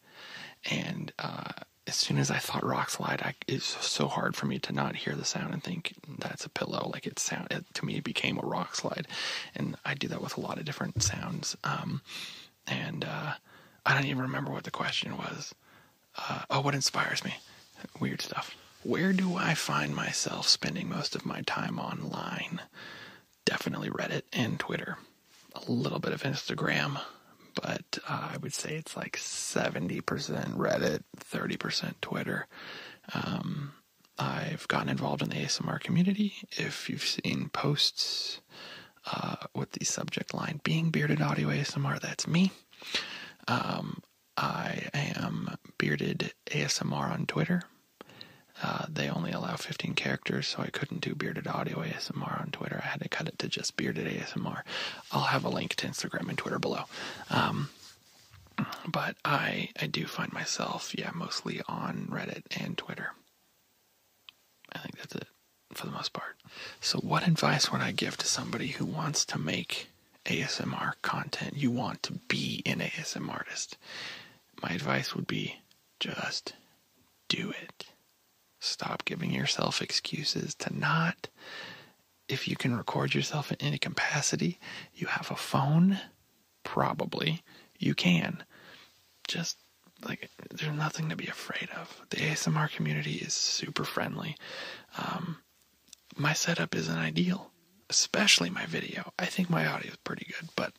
And 0.69 1.11
uh, 1.19 1.51
as 1.87 1.95
soon 1.95 2.17
as 2.17 2.29
I 2.29 2.37
thought 2.37 2.65
rock 2.65 2.89
slide 2.89 3.21
I, 3.23 3.35
it's 3.47 3.65
so 3.85 4.07
hard 4.07 4.35
for 4.35 4.45
me 4.45 4.59
to 4.59 4.73
not 4.73 4.95
hear 4.95 5.15
the 5.15 5.25
sound 5.25 5.53
and 5.53 5.63
think 5.63 5.93
that's 6.19 6.45
a 6.45 6.49
pillow. 6.49 6.89
Like 6.93 7.07
it 7.07 7.19
sounded 7.19 7.65
to 7.73 7.85
me 7.85 7.97
it 7.97 8.03
became 8.03 8.37
a 8.37 8.45
rock 8.45 8.75
slide. 8.75 9.07
And 9.55 9.75
I 9.85 9.93
do 9.93 10.07
that 10.09 10.21
with 10.21 10.37
a 10.37 10.41
lot 10.41 10.57
of 10.57 10.65
different 10.65 11.01
sounds 11.03 11.55
um, 11.63 12.01
and 12.67 13.05
uh, 13.05 13.33
I 13.85 13.93
don't 13.93 14.05
even 14.05 14.21
remember 14.21 14.51
what 14.51 14.63
the 14.63 14.71
question 14.71 15.17
was. 15.17 15.53
Uh, 16.17 16.41
oh 16.49 16.61
what 16.61 16.75
inspires 16.75 17.23
me? 17.23 17.35
Weird 17.99 18.21
stuff. 18.21 18.55
Where 18.83 19.11
do 19.11 19.35
I 19.35 19.55
find 19.55 19.93
myself 19.93 20.47
spending 20.47 20.87
most 20.87 21.13
of 21.15 21.25
my 21.25 21.41
time 21.41 21.79
online? 21.79 22.61
Definitely 23.49 23.89
Reddit 23.89 24.21
and 24.31 24.59
Twitter. 24.59 24.99
A 25.55 25.71
little 25.71 25.97
bit 25.97 26.13
of 26.13 26.21
Instagram, 26.21 27.01
but 27.55 27.97
uh, 28.07 28.29
I 28.33 28.38
would 28.38 28.53
say 28.53 28.75
it's 28.75 28.95
like 28.95 29.17
70% 29.17 30.03
Reddit, 30.55 31.01
30% 31.17 31.93
Twitter. 31.99 32.45
Um, 33.12 33.73
I've 34.19 34.67
gotten 34.67 34.89
involved 34.89 35.23
in 35.23 35.29
the 35.29 35.38
ASMR 35.38 35.79
community. 35.79 36.33
If 36.51 36.91
you've 36.91 37.01
seen 37.01 37.49
posts 37.51 38.41
uh, 39.12 39.38
with 39.55 39.71
the 39.71 39.83
subject 39.83 40.35
line 40.35 40.62
being 40.63 40.91
bearded 40.91 41.19
audio 41.19 41.47
ASMR, 41.47 41.99
that's 41.99 42.27
me. 42.27 42.51
Um, 43.47 44.03
I 44.38 44.89
am 44.93 45.55
bearded 45.79 46.35
ASMR 46.51 47.12
on 47.12 47.25
Twitter. 47.25 47.63
Uh, 48.61 48.85
they 48.89 49.09
only 49.09 49.31
allow 49.31 49.55
15 49.55 49.93
characters, 49.93 50.47
so 50.47 50.61
I 50.61 50.67
couldn't 50.67 51.01
do 51.01 51.15
bearded 51.15 51.47
audio 51.47 51.81
ASMR 51.81 52.41
on 52.41 52.49
Twitter. 52.51 52.81
I 52.83 52.87
had 52.87 53.01
to 53.01 53.09
cut 53.09 53.27
it 53.27 53.39
to 53.39 53.47
just 53.47 53.77
bearded 53.77 54.05
ASMR. 54.07 54.63
I'll 55.11 55.21
have 55.21 55.45
a 55.45 55.49
link 55.49 55.75
to 55.75 55.87
Instagram 55.87 56.27
and 56.27 56.37
Twitter 56.37 56.59
below. 56.59 56.83
Um, 57.29 57.69
but 58.85 59.15
I 59.23 59.69
I 59.81 59.87
do 59.87 60.05
find 60.05 60.33
myself, 60.33 60.93
yeah, 60.97 61.11
mostly 61.13 61.61
on 61.67 62.07
Reddit 62.11 62.43
and 62.59 62.77
Twitter. 62.77 63.13
I 64.73 64.79
think 64.79 64.97
that's 64.97 65.15
it 65.15 65.27
for 65.73 65.85
the 65.85 65.91
most 65.91 66.13
part. 66.13 66.35
So, 66.81 66.99
what 66.99 67.27
advice 67.27 67.71
would 67.71 67.81
I 67.81 67.91
give 67.91 68.17
to 68.17 68.25
somebody 68.25 68.67
who 68.67 68.85
wants 68.85 69.25
to 69.25 69.37
make 69.39 69.87
ASMR 70.25 70.93
content? 71.01 71.55
You 71.55 71.71
want 71.71 72.03
to 72.03 72.13
be 72.27 72.61
an 72.65 72.79
ASMR 72.79 73.29
artist. 73.29 73.77
My 74.61 74.69
advice 74.69 75.15
would 75.15 75.27
be 75.27 75.59
just 75.99 76.53
do 77.29 77.51
it. 77.61 77.85
Stop 78.59 79.05
giving 79.05 79.31
yourself 79.31 79.81
excuses 79.81 80.55
to 80.55 80.77
not. 80.77 81.29
If 82.27 82.47
you 82.47 82.55
can 82.55 82.75
record 82.77 83.13
yourself 83.15 83.51
in 83.51 83.57
any 83.61 83.77
capacity, 83.77 84.59
you 84.93 85.07
have 85.07 85.31
a 85.31 85.35
phone, 85.35 85.99
probably 86.63 87.41
you 87.77 87.95
can. 87.95 88.43
Just 89.27 89.57
like 90.05 90.29
there's 90.51 90.75
nothing 90.75 91.09
to 91.09 91.15
be 91.15 91.27
afraid 91.27 91.69
of. 91.75 92.01
The 92.09 92.17
ASMR 92.17 92.69
community 92.71 93.15
is 93.15 93.33
super 93.33 93.83
friendly. 93.83 94.35
Um, 94.97 95.37
my 96.15 96.33
setup 96.33 96.75
isn't 96.75 96.97
ideal. 96.97 97.51
especially 97.89 98.49
my 98.49 98.65
video. 98.65 99.11
I 99.17 99.25
think 99.25 99.49
my 99.49 99.65
audio 99.65 99.89
is 99.91 99.97
pretty 99.97 100.27
good, 100.27 100.49
but 100.55 100.73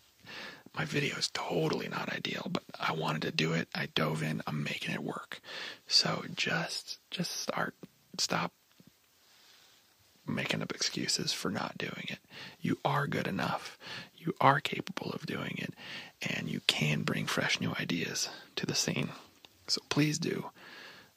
my 0.74 0.84
video 0.84 1.16
is 1.16 1.28
totally 1.28 1.88
not 1.88 2.12
ideal. 2.12 2.46
But 2.50 2.62
I 2.78 2.92
wanted 2.92 3.22
to 3.22 3.30
do 3.30 3.52
it. 3.52 3.68
I 3.74 3.88
dove 3.94 4.22
in. 4.22 4.42
I'm 4.46 4.62
making 4.62 4.94
it 4.94 5.02
work. 5.02 5.40
So 5.86 6.24
just 6.34 6.98
just 7.10 7.40
start. 7.40 7.74
Stop 8.18 8.52
making 10.26 10.62
up 10.62 10.72
excuses 10.72 11.32
for 11.32 11.50
not 11.50 11.78
doing 11.78 12.06
it. 12.08 12.18
You 12.60 12.78
are 12.84 13.06
good 13.06 13.26
enough. 13.26 13.78
You 14.16 14.34
are 14.40 14.60
capable 14.60 15.10
of 15.12 15.26
doing 15.26 15.56
it, 15.58 15.74
and 16.22 16.48
you 16.48 16.60
can 16.66 17.02
bring 17.02 17.26
fresh 17.26 17.60
new 17.60 17.72
ideas 17.80 18.28
to 18.56 18.66
the 18.66 18.74
scene. 18.74 19.10
So 19.66 19.80
please 19.88 20.18
do. 20.18 20.50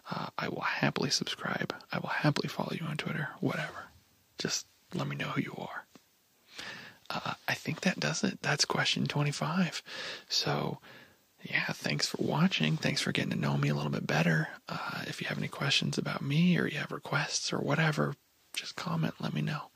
Uh, 0.10 0.28
I 0.38 0.48
will 0.50 0.62
happily 0.62 1.10
subscribe. 1.10 1.74
I 1.92 2.00
will 2.00 2.10
happily 2.10 2.48
follow 2.48 2.74
you 2.80 2.86
on 2.86 2.98
Twitter, 2.98 3.30
whatever. 3.40 3.86
Just 4.38 4.66
let 4.94 5.08
me 5.08 5.16
know 5.16 5.28
who 5.28 5.42
you 5.42 5.56
are. 5.58 5.83
Uh, 7.14 7.34
I 7.48 7.54
think 7.54 7.82
that 7.82 8.00
does 8.00 8.24
it. 8.24 8.40
That's 8.42 8.66
question 8.66 9.06
25. 9.06 9.84
So, 10.28 10.80
yeah, 11.44 11.68
thanks 11.68 12.08
for 12.08 12.22
watching. 12.22 12.76
Thanks 12.78 13.02
for 13.02 13.12
getting 13.12 13.32
to 13.32 13.40
know 13.40 13.56
me 13.58 13.70
a 13.70 13.76
little 13.76 13.92
bit 13.92 14.08
better. 14.08 14.48
Uh, 14.68 15.04
if 15.08 15.22
you 15.22 15.28
have 15.28 15.38
any 15.38 15.48
questions 15.48 15.98
about 15.98 16.22
me 16.22 16.58
or 16.58 16.68
you 16.68 16.78
have 16.80 16.92
requests 16.92 17.54
or 17.54 17.60
whatever, 17.60 18.16
just 18.54 18.76
comment, 18.76 19.16
let 19.20 19.34
me 19.34 19.42
know. 19.42 19.70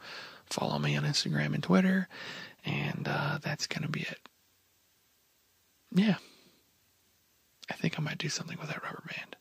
Follow 0.46 0.80
me 0.80 0.96
on 0.96 1.04
Instagram 1.04 1.54
and 1.54 1.64
Twitter, 1.64 2.08
and 2.66 3.08
uh, 3.10 3.38
that's 3.42 3.68
going 3.68 3.84
to 3.84 3.90
be 3.90 4.02
it. 4.02 4.20
Yeah. 5.94 6.16
I 7.70 7.74
think 7.74 8.00
I 8.00 8.02
might 8.02 8.18
do 8.18 8.30
something 8.30 8.58
with 8.60 8.70
that 8.70 8.84
rubber 8.84 9.04
band. 9.08 9.37